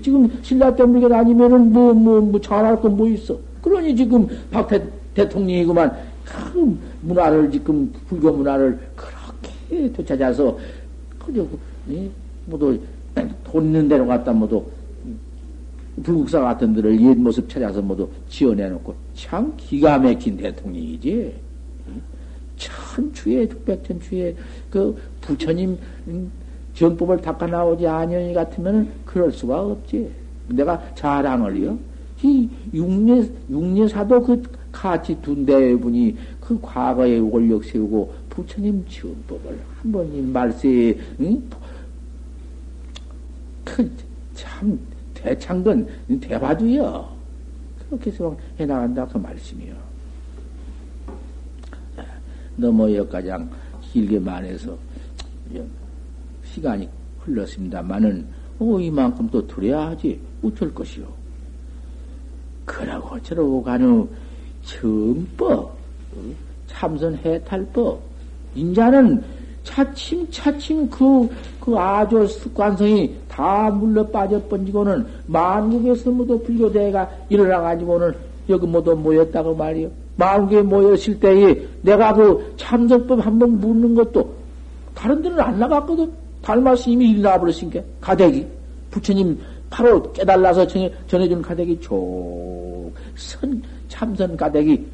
지금 0.00 0.30
신라 0.42 0.74
때 0.76 0.84
우리가 0.84 1.08
다니면은 1.08 1.72
뭐, 1.72 1.92
뭐, 1.92 2.20
뭐 2.20 2.40
잘할 2.40 2.80
건 2.80 2.96
뭐 2.96 3.08
있어. 3.08 3.49
그러니 3.62 3.94
지금 3.94 4.26
박 4.50 4.68
대, 4.68 4.82
대통령이구만 5.14 5.96
큰 6.24 6.78
문화를 7.02 7.50
지금 7.50 7.92
불교 8.08 8.32
문화를 8.32 8.78
그렇게 8.94 9.92
되찾아서 9.92 10.56
그저 11.18 11.46
뭐도 12.46 12.78
돈 13.44 13.64
있는 13.66 13.88
데로 13.88 14.06
갔다 14.06 14.32
뭐도 14.32 14.70
불국사 16.02 16.40
같은 16.40 16.72
데를 16.74 17.00
옛 17.00 17.14
모습 17.16 17.48
찾아서 17.48 17.82
모두 17.82 18.08
지어내놓고 18.28 18.94
참 19.14 19.52
기가 19.56 19.98
막힌 19.98 20.36
대통령이지. 20.36 21.34
천추에, 22.56 23.48
백천추에 23.64 24.36
그 24.70 24.96
부처님 25.20 25.78
전법을 26.74 27.20
닦아 27.20 27.46
나오지 27.46 27.86
아니니 27.86 28.34
같으면 28.34 28.90
그럴 29.04 29.32
수가 29.32 29.62
없지. 29.62 30.10
내가 30.48 30.82
자랑을요. 30.94 31.78
이 32.22 32.48
육례, 32.74 33.28
육례사도 33.48 34.22
그 34.22 34.42
같이 34.70 35.20
둔 35.22 35.44
대분이 35.46 36.16
그 36.40 36.58
과거에 36.60 37.18
원력 37.18 37.64
세우고 37.64 38.12
부처님 38.28 38.84
전법을 38.88 39.58
한번 39.82 40.32
말세에, 40.32 40.98
응? 41.20 41.42
그 43.64 44.10
참 44.40 44.78
대창건 45.12 45.86
대화두요. 46.20 47.08
그렇게 47.88 48.10
해서 48.10 48.34
해나간다 48.58 49.06
그 49.06 49.18
말씀이요. 49.18 49.74
너무 52.56 52.94
여가장 52.94 53.50
길게 53.82 54.18
말해서 54.18 54.76
시간이 56.44 56.88
흘렀습니다만은 57.20 58.26
어, 58.58 58.80
이만큼 58.80 59.28
또 59.30 59.46
들어야 59.46 59.88
하지 59.88 60.18
어쩔 60.42 60.72
것이요. 60.72 61.19
그러고 62.64 63.20
저러고 63.22 63.62
가는 63.62 64.08
정법, 64.64 65.74
참선 66.66 67.16
해탈법, 67.24 68.00
인자는 68.54 69.22
차츰 69.64 70.26
차츰 70.30 70.88
그, 70.88 71.28
그 71.60 71.76
아주 71.78 72.26
습관성이 72.26 73.14
다 73.28 73.70
물러 73.70 74.06
빠져 74.06 74.40
번지고는 74.44 75.06
만국에서 75.26 76.10
모두 76.10 76.38
불교대가 76.40 77.08
일어나가지고는 77.28 78.14
여기 78.48 78.66
모두 78.66 78.96
모였다고 78.96 79.54
말이요. 79.54 79.90
만국에 80.16 80.62
모였을 80.62 81.18
때에 81.20 81.54
내가 81.82 82.12
그 82.12 82.54
참선법 82.56 83.24
한 83.24 83.38
번 83.38 83.58
묻는 83.60 83.94
것도 83.94 84.34
다른 84.94 85.22
데는 85.22 85.40
안 85.40 85.58
나갔거든. 85.58 86.10
달마스 86.42 86.88
이미 86.90 87.10
일 87.10 87.22
나와버렸으니까. 87.22 87.80
가대기. 88.00 88.46
부처님 88.90 89.38
바로 89.70 90.12
깨달아서 90.12 90.66
전해, 90.66 90.92
전해준 91.06 91.40
가대기 91.40 91.80
쭉, 91.80 92.92
선, 93.14 93.62
참선 93.88 94.36
가대기, 94.36 94.84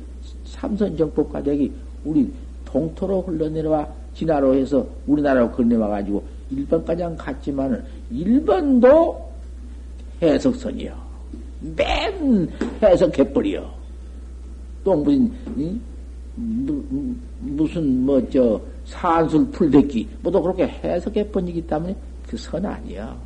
참선정법 0.44 1.32
가대기, 1.32 1.72
우리 2.04 2.30
동토로 2.64 3.22
흘러내려와 3.22 3.88
진화로 4.14 4.54
해서 4.54 4.86
우리나라로 5.06 5.50
건네와 5.52 5.88
가지고 5.88 6.22
일본까지 6.50 7.02
갔지만은 7.16 7.82
일본도 8.10 9.30
해석선이요. 10.22 10.94
맨 11.74 12.48
해석해버려. 12.82 13.74
또 14.84 14.94
무슨, 14.94 15.32
이? 15.56 15.80
무슨, 17.40 18.04
뭐, 18.04 18.22
저, 18.30 18.60
산술 18.84 19.50
풀대기, 19.50 20.06
뭐도 20.22 20.42
그렇게 20.42 20.66
해석해버리기 20.68 21.66
때문에 21.66 21.96
그 22.28 22.36
선 22.36 22.64
아니야. 22.64 23.16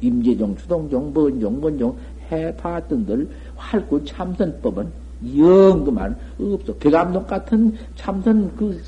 임재종, 0.00 0.56
주동종, 0.56 1.12
번종, 1.12 1.60
번종 1.60 1.96
해봤던들 2.30 3.28
활구 3.56 4.04
참선법은 4.04 5.08
영 5.36 5.84
그만 5.84 6.16
없어. 6.38 6.72
개감독 6.78 7.26
같은 7.26 7.74
참선 7.96 8.54
그 8.56 8.80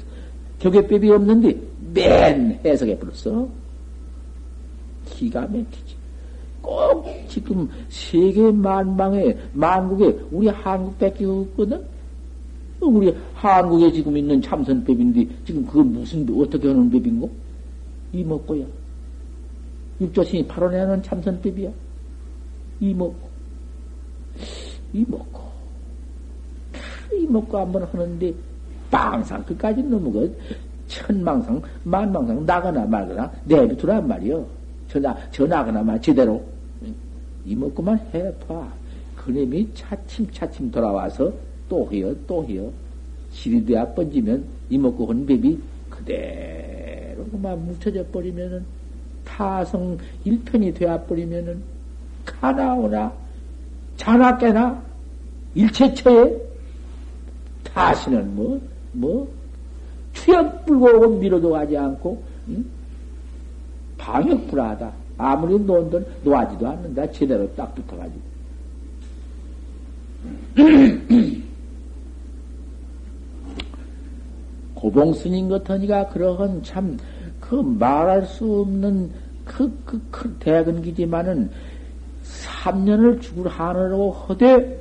격의법이 0.60 1.10
없는데 1.10 1.58
맨 1.92 2.60
해석해 2.64 2.98
버렸어. 2.98 3.48
기가 5.06 5.40
막히지. 5.42 6.00
꼭 6.62 7.06
지금 7.28 7.68
세계 7.88 8.50
만방에, 8.50 9.36
만국에 9.54 10.16
우리 10.30 10.48
한국밖에 10.48 11.24
없거든? 11.24 11.82
우리 12.80 13.14
한국에 13.34 13.90
지금 13.92 14.16
있는 14.16 14.40
참선법인데 14.40 15.26
지금 15.44 15.66
그거 15.66 15.82
무슨, 15.82 16.26
어떻게 16.38 16.68
하는 16.68 16.90
법인고? 16.90 17.30
이 18.12 18.22
먹고야. 18.22 18.64
육조신이 20.00 20.46
발언하는 20.46 21.02
참선법이야. 21.02 21.70
이 22.80 22.94
먹고. 22.94 23.28
이 24.92 25.04
먹고. 25.06 25.40
이 27.12 27.26
먹고 27.26 27.58
한번 27.58 27.84
하는데 27.84 28.34
빵상 28.90 29.44
끝까지 29.44 29.82
넘어가 29.82 30.26
천망상 30.88 31.62
만망상 31.84 32.44
나가나 32.46 32.84
말거나 32.86 33.30
내비두란 33.44 34.08
말이요. 34.08 34.44
전화 34.88 35.16
전화거나 35.30 35.82
말 35.82 36.00
제대로 36.00 36.42
이 37.44 37.54
먹고만 37.54 37.98
해봐. 38.12 38.72
그놈이 39.16 39.68
차츰차츰 39.74 40.70
돌아와서 40.70 41.30
또 41.68 41.88
해요 41.92 42.14
또 42.26 42.44
해요. 42.46 42.72
시리돼야 43.30 43.86
번지면 43.94 44.44
이 44.70 44.78
먹고 44.78 45.06
한 45.06 45.26
법이 45.26 45.60
그대로 45.88 47.24
그만 47.30 47.64
뭉쳐져 47.66 48.04
버리면은 48.06 48.64
타성 49.24 49.98
일편이 50.24 50.74
되어 50.74 51.04
버리면은 51.04 51.62
가나오나 52.24 53.12
자나 53.96 54.36
깨나 54.38 54.82
일체처에 55.54 56.50
다시는 57.64 58.34
뭐, 58.34 58.60
뭐, 58.92 59.28
추역 60.12 60.64
불고 60.66 61.08
밀어도 61.18 61.50
가지 61.50 61.76
않고, 61.76 62.22
응? 62.48 62.64
방역 63.98 64.48
불하다. 64.48 64.92
아무리 65.18 65.58
논들 65.58 66.04
놓아지도 66.24 66.66
않는다. 66.66 67.12
제대로 67.12 67.48
딱 67.54 67.74
붙어가지고. 67.74 68.30
고봉 74.74 75.12
스님 75.12 75.48
같으니까 75.50 76.08
그러한 76.08 76.62
참, 76.62 76.98
그 77.50 77.56
말할 77.56 78.24
수 78.26 78.60
없는 78.60 79.10
그, 79.44 79.76
그, 79.84 80.00
그 80.12 80.36
대근기지만은 80.38 81.50
3년을 82.22 83.20
죽을 83.20 83.50
하늘로 83.50 84.12
허되 84.12 84.80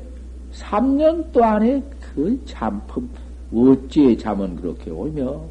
3년 0.54 1.32
동안에 1.32 1.82
그 2.00 2.40
잠품, 2.46 3.10
어찌 3.52 4.16
잠은 4.16 4.56
그렇게 4.56 4.92
오며, 4.92 5.42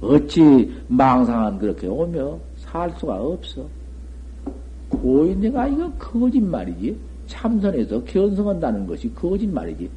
어찌 0.00 0.68
망상은 0.88 1.58
그렇게 1.60 1.86
오며, 1.86 2.36
살 2.56 2.92
수가 2.98 3.22
없어. 3.22 3.64
고인 4.88 5.40
내가 5.40 5.68
이거 5.68 5.88
거짓말이지. 5.92 6.98
참선해서 7.28 8.02
견성한다는 8.02 8.84
것이 8.84 9.14
거짓말이지. 9.14 9.88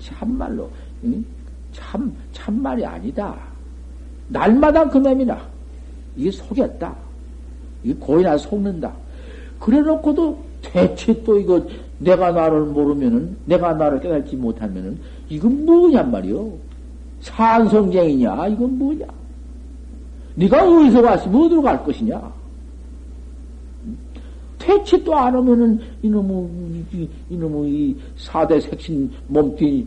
참말로, 0.00 0.68
응? 1.04 1.24
참, 1.72 2.14
참말이 2.32 2.84
아니다. 2.84 3.34
날마다 4.28 4.86
그 4.90 4.98
맴이나. 4.98 5.55
이게 6.16 6.30
속였다. 6.30 6.94
이게 7.84 7.94
고인아 7.94 8.38
속는다. 8.38 8.92
그래 9.60 9.80
놓고도 9.80 10.38
대체 10.62 11.22
또 11.22 11.38
이거 11.38 11.64
내가 11.98 12.30
나를 12.32 12.62
모르면은, 12.66 13.36
내가 13.46 13.72
나를 13.74 14.00
깨닫지 14.00 14.36
못하면은, 14.36 14.98
이건 15.28 15.64
뭐냔 15.64 16.10
말이요? 16.10 16.52
산성쟁이냐? 17.20 18.48
이건 18.48 18.78
뭐냐? 18.78 19.06
네가 20.34 20.62
어디서 20.62 21.00
왔으면 21.00 21.42
어디로 21.42 21.62
갈 21.62 21.82
것이냐? 21.82 22.32
퇴치 24.58 25.04
또안 25.04 25.34
오면은 25.34 25.80
이놈의 26.02 27.06
이놈의 27.30 27.70
이 27.70 27.96
사대 28.18 28.60
색신 28.60 29.10
몸뚱이 29.28 29.86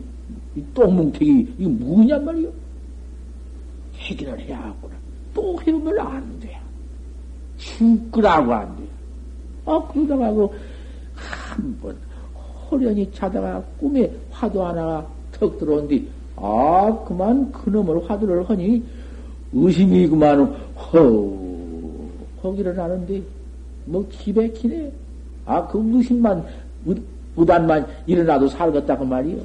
똥뭉태기 0.74 1.54
이거 1.58 1.70
뭐냔 1.70 2.24
말이요? 2.24 2.48
해결을 3.98 4.40
해야 4.40 4.58
하구나. 4.58 4.99
또 5.34 5.56
해보면 5.60 5.98
안 5.98 6.40
돼. 6.40 6.58
죽으라고 7.58 8.52
안 8.54 8.76
돼. 8.76 8.82
아 9.66 9.80
그러다가 9.92 10.32
그 10.32 10.48
한 11.20 11.78
번 11.82 11.96
호련히 12.70 13.10
자다가 13.12 13.62
꿈에 13.78 14.10
화두 14.30 14.64
하나가 14.64 15.06
턱 15.32 15.58
들어온 15.58 15.86
뒤 15.88 16.08
아 16.36 16.96
그만 17.06 17.50
그놈을 17.52 18.08
화두를 18.08 18.48
하니 18.48 18.82
의심이 19.52 20.06
그만 20.08 20.44
허 20.76 20.98
허기를 22.42 22.78
하는데 22.78 23.22
뭐 23.84 24.06
기백히네 24.08 24.90
아 25.44 25.66
그 25.68 25.82
의심만 25.92 26.42
무단만 27.34 27.86
일어나도 28.06 28.48
살겠다 28.48 28.96
그 28.96 29.04
말이요 29.04 29.38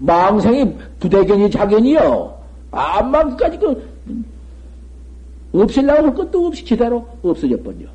망생이 0.00 0.74
부대견이 1.00 1.50
자견이요 1.50 2.34
암망까지 2.72 3.58
그 3.58 3.82
없애려고 5.62 6.06
할 6.06 6.14
것도 6.14 6.46
없이 6.46 6.64
제대로 6.64 7.06
없어져 7.22 7.56
버려 7.62 7.86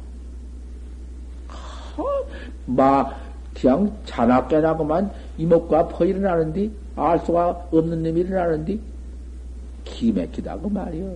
마 2.66 3.14
그냥 3.54 3.96
자나 4.06 4.48
깨나고만 4.48 5.12
이목과 5.38 5.88
퍼 5.88 6.06
일어나는데 6.06 6.70
알 6.96 7.20
수가 7.20 7.68
없는 7.72 8.04
놈이 8.04 8.22
일어나는데 8.22 8.80
기맥히다고 9.84 10.70
말이요. 10.70 11.16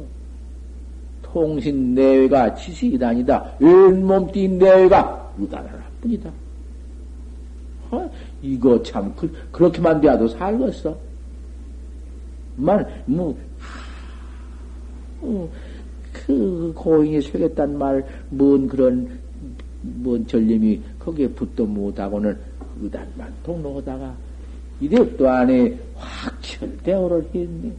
통신 1.21 1.93
내외가 1.93 2.53
지식이다니다. 2.55 3.53
왼몸띠 3.59 4.47
내외가 4.47 5.31
의단하나 5.37 5.83
뿐이다. 6.01 6.29
어? 7.91 8.11
이거 8.41 8.81
참 8.83 9.13
그, 9.15 9.31
렇게만 9.53 10.01
돼도 10.01 10.27
살겠어. 10.27 10.95
만 12.55 12.85
뭐, 13.05 13.37
어, 15.21 15.49
그 16.27 16.73
고인이 16.75 17.21
새겼단 17.21 17.77
말, 17.77 18.05
뭔 18.29 18.67
그런, 18.67 19.17
뭔 19.81 20.27
전념이 20.27 20.81
거기에 20.99 21.29
붙도 21.29 21.65
못하고는 21.65 22.37
의단만 22.81 23.33
통로하다가 23.43 24.13
이랩도 24.81 25.25
안에 25.25 25.79
확철대오를 25.95 27.25
했네. 27.33 27.71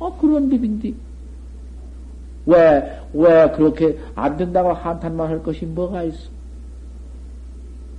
어, 0.00 0.18
그런 0.18 0.50
법인데. 0.50 0.92
왜, 2.46 3.00
왜 3.14 3.50
그렇게 3.52 3.96
안 4.16 4.36
된다고 4.36 4.72
한탄만 4.72 5.28
할 5.28 5.42
것이 5.42 5.64
뭐가 5.64 6.02
있어? 6.02 6.28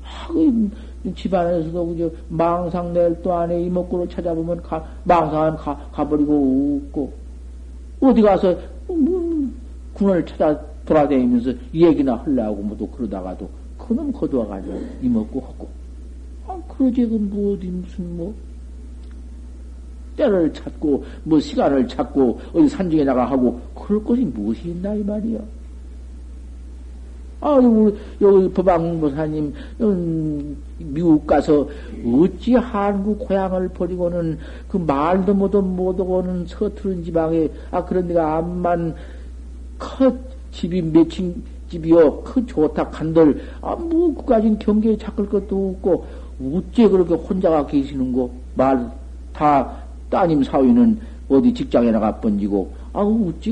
아, 0.04 0.28
그 0.28 1.16
집안에서도 1.16 1.88
그저 1.88 2.12
망상 2.28 2.92
낼 2.92 3.22
또 3.24 3.34
안에 3.34 3.62
이목구를 3.64 4.10
찾아보면 4.10 4.62
가, 4.62 4.86
망상은 5.06 5.56
가, 5.56 5.76
가버리고 5.94 6.82
웃고, 6.84 7.14
어디 8.02 8.22
가서, 8.22 8.75
뭐, 8.94 9.50
군을 9.94 10.26
찾아 10.26 10.60
돌아다니면서 10.86 11.54
얘기나 11.74 12.16
하려고 12.18 12.62
뭐또 12.62 12.88
그러다가도 12.92 13.50
그놈 13.78 14.12
거두어가지고 14.12 14.82
이먹고 15.02 15.42
하고. 15.42 15.70
아, 16.48 16.62
그러지, 16.68 17.08
그, 17.08 17.16
뭐, 17.16 17.54
어디, 17.54 17.68
무슨, 17.68 18.18
뭐, 18.18 18.34
때를 20.16 20.54
찾고, 20.54 21.04
뭐, 21.24 21.40
시간을 21.40 21.88
찾고, 21.88 22.40
어디 22.54 22.70
산중에 22.70 23.04
나가 23.04 23.30
하고, 23.30 23.60
그럴 23.74 24.04
것이 24.04 24.22
무엇이 24.22 24.70
있나, 24.70 24.94
이 24.94 25.04
말이야. 25.04 25.40
아, 27.46 27.62
여기, 27.62 27.96
여기 28.22 28.50
법왕보사님, 28.50 29.54
음, 29.82 30.58
미국 30.80 31.28
가서 31.28 31.70
어찌 32.04 32.56
한국 32.56 33.20
고향을 33.20 33.70
버리고는 33.70 34.40
그 34.68 34.78
말도 34.78 35.32
못도 35.36 35.62
못하고는 35.62 36.48
서투른 36.48 37.04
지방에, 37.04 37.48
아, 37.70 37.86
그런 37.86 38.08
데가 38.08 38.38
암만 38.38 38.96
커 39.78 40.12
집이 40.50 40.82
몇층 40.82 41.36
집이요, 41.70 42.24
그 42.24 42.44
좋다 42.48 42.90
간들, 42.90 43.40
아, 43.62 43.76
뭐, 43.76 44.16
그까진 44.16 44.58
경계에 44.58 44.98
찾을 44.98 45.30
것도 45.30 45.76
없고, 45.76 46.04
어째 46.52 46.90
그렇게 46.90 47.14
혼자가 47.14 47.68
계시는 47.68 48.12
거, 48.12 48.28
말, 48.56 48.90
다, 49.32 49.72
따님 50.10 50.44
사위는 50.44 51.00
어디 51.30 51.54
직장에 51.54 51.92
나가 51.92 52.16
번지고, 52.16 52.72
아, 52.92 53.02
어째 53.02 53.52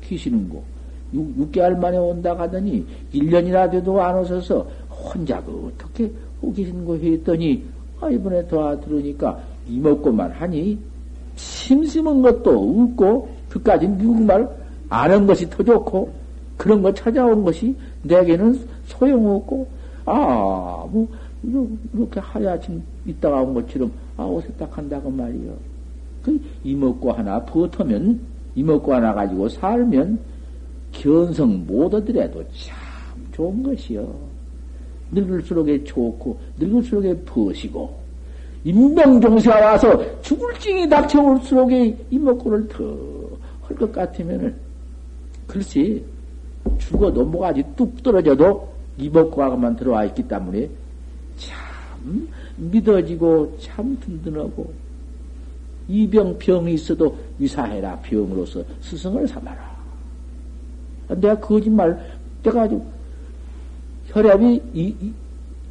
계시는 0.00 0.48
거. 0.48 0.73
6, 1.14 1.52
개월 1.52 1.76
만에 1.76 1.96
온다 1.96 2.34
가더니 2.34 2.84
1년이나 3.12 3.70
돼도 3.70 4.00
안 4.02 4.18
오셔서 4.18 4.66
혼자 4.88 5.40
그 5.42 5.72
어떻게 5.72 6.10
오계신 6.42 6.84
거 6.84 6.96
했더니 6.96 7.64
아 8.00 8.10
이번에 8.10 8.46
더 8.48 8.78
들으니까 8.80 9.38
이먹고만 9.68 10.32
하니 10.32 10.78
심심한 11.36 12.22
것도 12.22 12.50
없고 12.50 13.28
그까지 13.48 13.86
미국말 13.86 14.48
아는 14.88 15.26
것이 15.26 15.48
더 15.48 15.62
좋고 15.62 16.10
그런 16.56 16.82
거 16.82 16.92
찾아온 16.92 17.44
것이 17.44 17.74
내게는 18.02 18.60
소용없고 18.86 19.66
아뭐 20.04 21.08
이렇게 21.42 22.20
하야침 22.20 22.82
있다가 23.06 23.42
온 23.42 23.54
것처럼 23.54 23.90
아 24.16 24.24
옷에 24.24 24.48
딱 24.58 24.76
한다고 24.76 25.10
말이요. 25.10 25.52
그 26.22 26.40
이먹고 26.62 27.12
하나 27.12 27.42
버터면 27.44 28.20
이먹고 28.54 28.94
하나 28.94 29.12
가지고 29.12 29.48
살면 29.48 30.18
견성 30.94 31.66
못 31.66 31.92
얻으래도 31.92 32.42
참 32.56 32.76
좋은 33.32 33.62
것이요. 33.62 34.08
늙을수록에 35.12 35.84
좋고, 35.84 36.38
늙을수록에 36.58 37.16
버시고, 37.24 38.02
인명종세가 38.64 39.60
와서 39.60 40.20
죽을 40.22 40.54
징이 40.58 40.88
닥쳐올수록에 40.88 41.96
이목구를 42.10 42.68
더 42.68 43.44
할 43.68 43.76
것 43.76 43.92
같으면은, 43.92 44.54
글쎄, 45.46 46.02
죽어도 46.78 47.24
뭐가지 47.24 47.62
뚝 47.76 48.02
떨어져도 48.02 48.68
이목구하고만 48.98 49.76
들어와 49.76 50.04
있기 50.06 50.26
때문에 50.28 50.68
참 51.36 52.28
믿어지고 52.56 53.56
참 53.58 53.98
든든하고, 54.00 54.72
이 55.88 56.08
병, 56.08 56.36
병이 56.38 56.74
있어도 56.74 57.16
위사해라 57.38 57.98
병으로서 58.00 58.62
스승을 58.80 59.28
삼아라. 59.28 59.73
내가 61.08 61.38
거짓말, 61.40 61.98
내가 62.42 62.68
지 62.68 62.80
혈압이 64.06 64.62
이, 64.72 64.94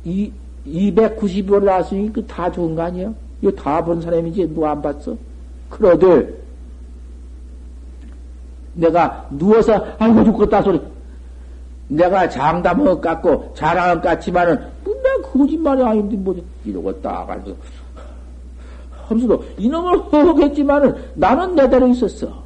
이, 0.05 0.31
이 0.65 0.93
290이 0.93 1.63
나왔으니 1.63 2.11
그 2.13 2.25
다 2.25 2.51
좋은 2.51 2.75
거 2.75 2.83
아니야? 2.83 3.11
이거 3.41 3.51
다 3.51 3.83
본 3.83 4.01
사람이지 4.01 4.53
누가 4.53 4.71
안 4.71 4.81
봤어? 4.81 5.15
그러되 5.69 6.41
내가 8.75 9.27
누워서 9.31 9.85
아이고 9.99 10.23
죽겠다 10.23 10.61
소리 10.61 10.79
내가 11.89 12.27
장담을 12.29 12.99
깎고 13.01 13.53
자랑을 13.55 14.01
깠지만은 14.01 14.59
분명 14.83 15.21
거짓말이 15.21 15.83
아닌데 15.83 16.15
뭐 16.15 16.35
이러고 16.65 17.01
딱 17.01 17.29
앉아서 17.29 17.55
하면서도 19.07 19.45
이놈을 19.57 19.97
허허했지만은 20.11 20.95
나는 21.15 21.55
내 21.55 21.69
대로 21.69 21.87
있었어. 21.87 22.41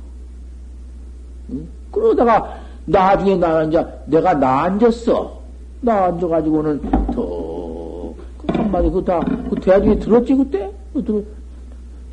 응? 1.52 1.68
그러다가 1.92 2.58
나중에 2.88 3.36
나는 3.36 3.70
이제 3.70 3.86
내가 4.06 4.34
나 4.34 4.64
앉았어. 4.64 5.38
나 5.82 6.06
앉아가지고는 6.06 6.82
더, 7.14 8.14
그 8.38 8.48
한마디, 8.48 8.90
그 8.90 9.04
다, 9.04 9.20
그 9.50 9.56
대중에 9.60 10.00
들었지, 10.00 10.34
그때? 10.34 10.72
그 10.94 11.04
들어. 11.04 11.22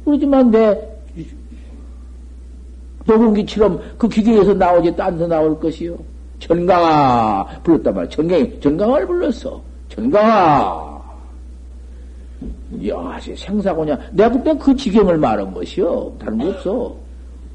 그러지만 0.05 0.51
내, 0.51 0.79
녹음기처럼 3.07 3.81
그 3.99 4.09
기계에서 4.09 4.55
나오지 4.55 4.97
딴 4.97 5.17
데 5.17 5.27
나올 5.27 5.59
것이요. 5.59 5.97
전강아 6.41 7.47
불렀단 7.63 7.95
말이야. 7.95 8.11
전강이 8.11 8.61
전강을 8.61 9.07
불렀어. 9.07 9.61
전강아. 9.89 10.95
영하시 12.85 13.37
생사고냐. 13.37 13.99
내가 14.13 14.31
그때 14.31 14.55
그 14.59 14.75
지경을 14.75 15.19
말한 15.19 15.55
것이요. 15.55 16.13
다른 16.19 16.39
거 16.39 16.49
없어. 16.49 16.97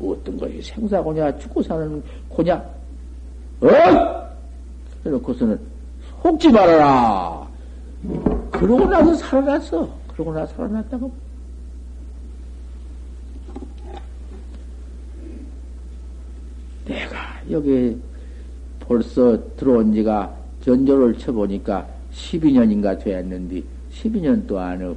어떤 0.02 0.38
것이 0.38 0.62
생사고냐, 0.62 1.38
죽고 1.40 1.62
사는 1.62 2.02
고냐. 2.30 2.79
어? 3.62 4.30
해놓고서는 5.06 5.60
속지 6.22 6.52
말아라. 6.52 7.48
그러고 8.52 8.86
나서 8.86 9.14
살아났어. 9.16 9.90
그러고 10.14 10.34
나서 10.34 10.54
살아났다고. 10.56 11.12
내가 16.86 17.18
여기 17.52 17.98
벌써 18.80 19.38
들어온 19.56 19.94
지가 19.94 20.34
전조를 20.66 21.18
쳐보니까 21.18 21.88
12년인가 22.14 23.00
되었는데 23.00 23.62
12년 23.94 24.48
동안은 24.48 24.96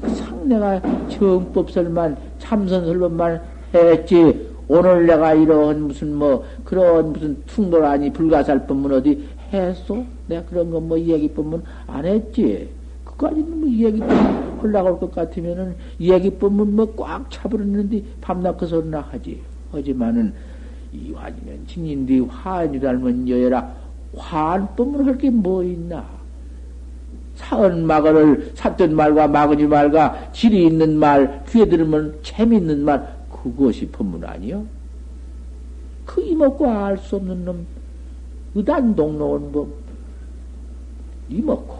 항상 0.00 0.48
내가 0.48 0.80
정법설만 1.08 2.16
참선설법만 2.38 3.40
했지 3.74 4.50
오늘 4.66 5.06
내가 5.06 5.34
이런 5.34 5.82
무슨 5.82 6.14
뭐 6.14 6.44
그런 6.70 7.12
무슨 7.12 7.36
퉁돌아니 7.46 8.12
불가살법문 8.12 8.92
어디 8.92 9.26
했어? 9.52 10.04
내가 10.28 10.44
그런 10.44 10.70
거 10.70 10.78
뭐 10.78 10.96
이야기법문 10.96 11.64
안 11.88 12.04
했지. 12.04 12.68
그까지는 13.04 13.58
뭐 13.58 13.68
이야기법문 13.68 14.58
흘러갈 14.60 15.00
것 15.00 15.10
같으면은 15.10 15.74
이야기법문 15.98 16.76
뭐꽉 16.76 17.28
차버렸는데 17.28 18.04
밤낮 18.20 18.56
그 18.56 18.68
소리나 18.68 19.00
하지. 19.00 19.40
하지만은 19.72 20.32
이환이면 20.92 21.66
징인디 21.66 22.20
화환이 22.20 22.78
닮은 22.78 23.28
여여라 23.28 23.74
화환법문 24.16 25.04
할게 25.06 25.28
뭐 25.28 25.64
있나? 25.64 26.04
사은 27.34 27.84
마거를 27.84 28.52
샀던 28.54 28.94
말과 28.94 29.26
마거니 29.26 29.66
말과 29.66 30.30
질이 30.32 30.66
있는 30.66 30.96
말, 30.96 31.42
귀에 31.48 31.64
들으면 31.64 32.14
재미있는 32.22 32.84
말, 32.84 33.12
그것이 33.28 33.88
법문 33.88 34.22
아니요? 34.24 34.64
그 36.10 36.20
이먹고 36.20 36.68
알 36.68 36.98
수 36.98 37.16
없는 37.16 37.44
놈, 37.44 37.64
의단 38.56 38.96
동로원 38.96 39.52
법, 39.52 39.68
이먹고. 41.28 41.78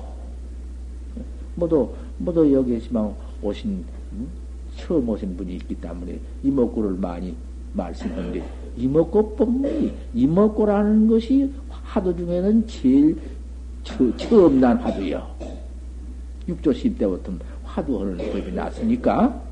모두, 1.57 1.93
모두 2.19 2.53
여기에만 2.53 3.13
오신, 3.43 3.85
음? 4.13 4.29
처음 4.77 5.09
오신 5.09 5.37
분이 5.37 5.55
있기 5.57 5.75
때문에 5.75 6.21
이먹고를 6.45 6.93
많이 6.93 7.35
말씀하는데, 7.73 8.41
이먹고 8.77 9.35
법문이, 9.35 9.93
이먹고라는 10.15 11.09
것이 11.09 11.53
화두 11.69 12.17
중에는 12.17 12.69
제일 12.69 13.19
처, 13.83 14.17
처음 14.17 14.61
난 14.61 14.77
화두요. 14.77 15.29
육조시 16.47 16.97
때부터 16.97 17.33
화두하는 17.65 18.17
법이 18.31 18.53
났으니까, 18.53 19.43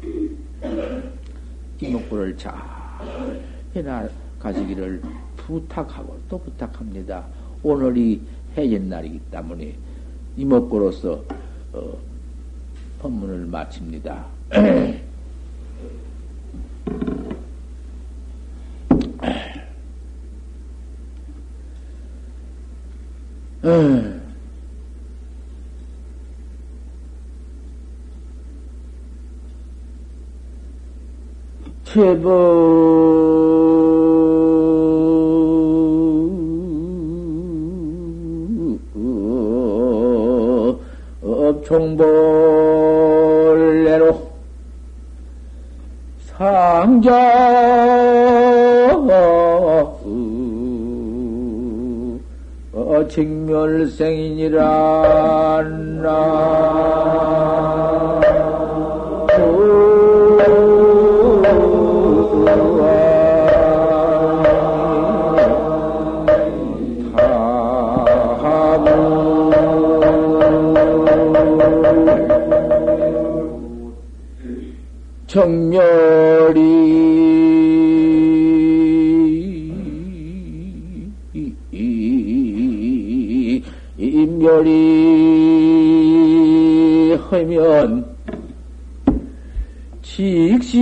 이목구를 1.81 2.37
잘 2.37 2.55
해나 3.75 4.09
가시기를 4.39 5.03
부탁하고 5.37 6.19
또 6.29 6.39
부탁합니다. 6.39 7.25
오늘이 7.63 8.23
해전 8.57 8.89
날이기 8.89 9.19
때문에 9.31 9.75
이목구로서 10.37 11.23
어, 11.73 11.99
법문을 13.01 13.47
마칩니다. 13.47 14.27
제법 31.85 33.18
업총벌내로 41.79 42.19
상자 46.37 47.39
직멸생이니라 53.09 54.59
정멸이. 75.29 77.19
인멸이 83.99 84.69
하면 87.29 88.17
직시 90.01 90.79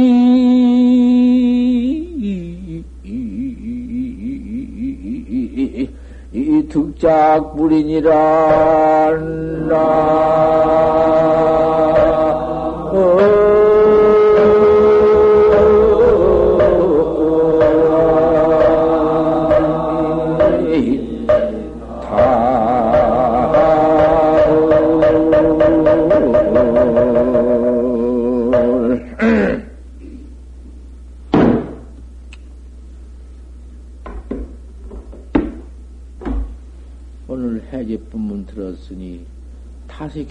이 6.32 6.68
득작 6.68 7.56
불이니라 7.56 9.10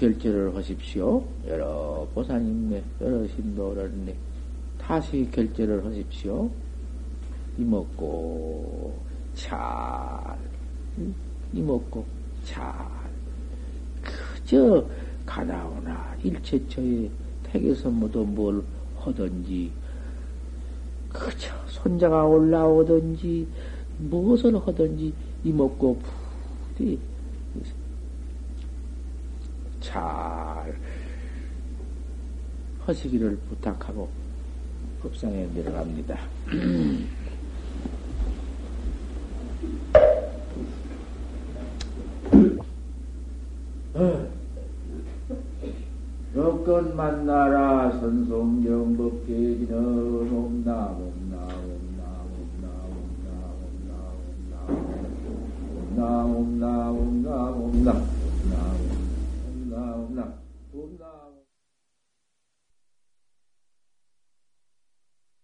결제를 0.05 0.55
하십시오. 0.55 1.25
여러 1.47 2.07
보사님네, 2.13 2.83
여러 3.01 3.27
신도라네 3.27 4.15
타시 4.77 5.27
결제를 5.31 5.83
하십시오. 5.83 6.47
이먹고 7.57 8.99
잘, 9.33 10.37
이먹고 11.53 12.05
잘. 12.43 12.71
그저 14.03 14.85
가나오나 15.25 16.15
일체처에 16.21 17.09
택에서 17.43 17.89
모두 17.89 18.23
뭘 18.23 18.61
하든지, 18.99 19.71
그저 21.09 21.51
손자가 21.67 22.25
올라오든지, 22.25 23.47
무엇을 23.97 24.55
하든지 24.67 25.13
이먹고 25.43 25.99
부디 26.77 26.99
잘 29.85 30.75
하시기를 32.85 33.37
부탁하고 33.49 34.09
법상에 35.01 35.47
내려갑니다. 35.53 36.17
여건 46.35 46.95
만나라 46.95 47.91
선송정법계지는 47.91 49.75
옴나 50.33 50.87
옴나 50.87 51.37
옴나 51.37 52.05
옴나 52.33 52.67
옴나 52.89 53.29
옴나 53.53 54.65
옴나 55.69 56.25
옴나 56.25 56.89
옴나 56.89 57.29
옴나 57.51 57.93
옴나 57.93 58.94
no, 59.75 60.07
no. 60.09 60.44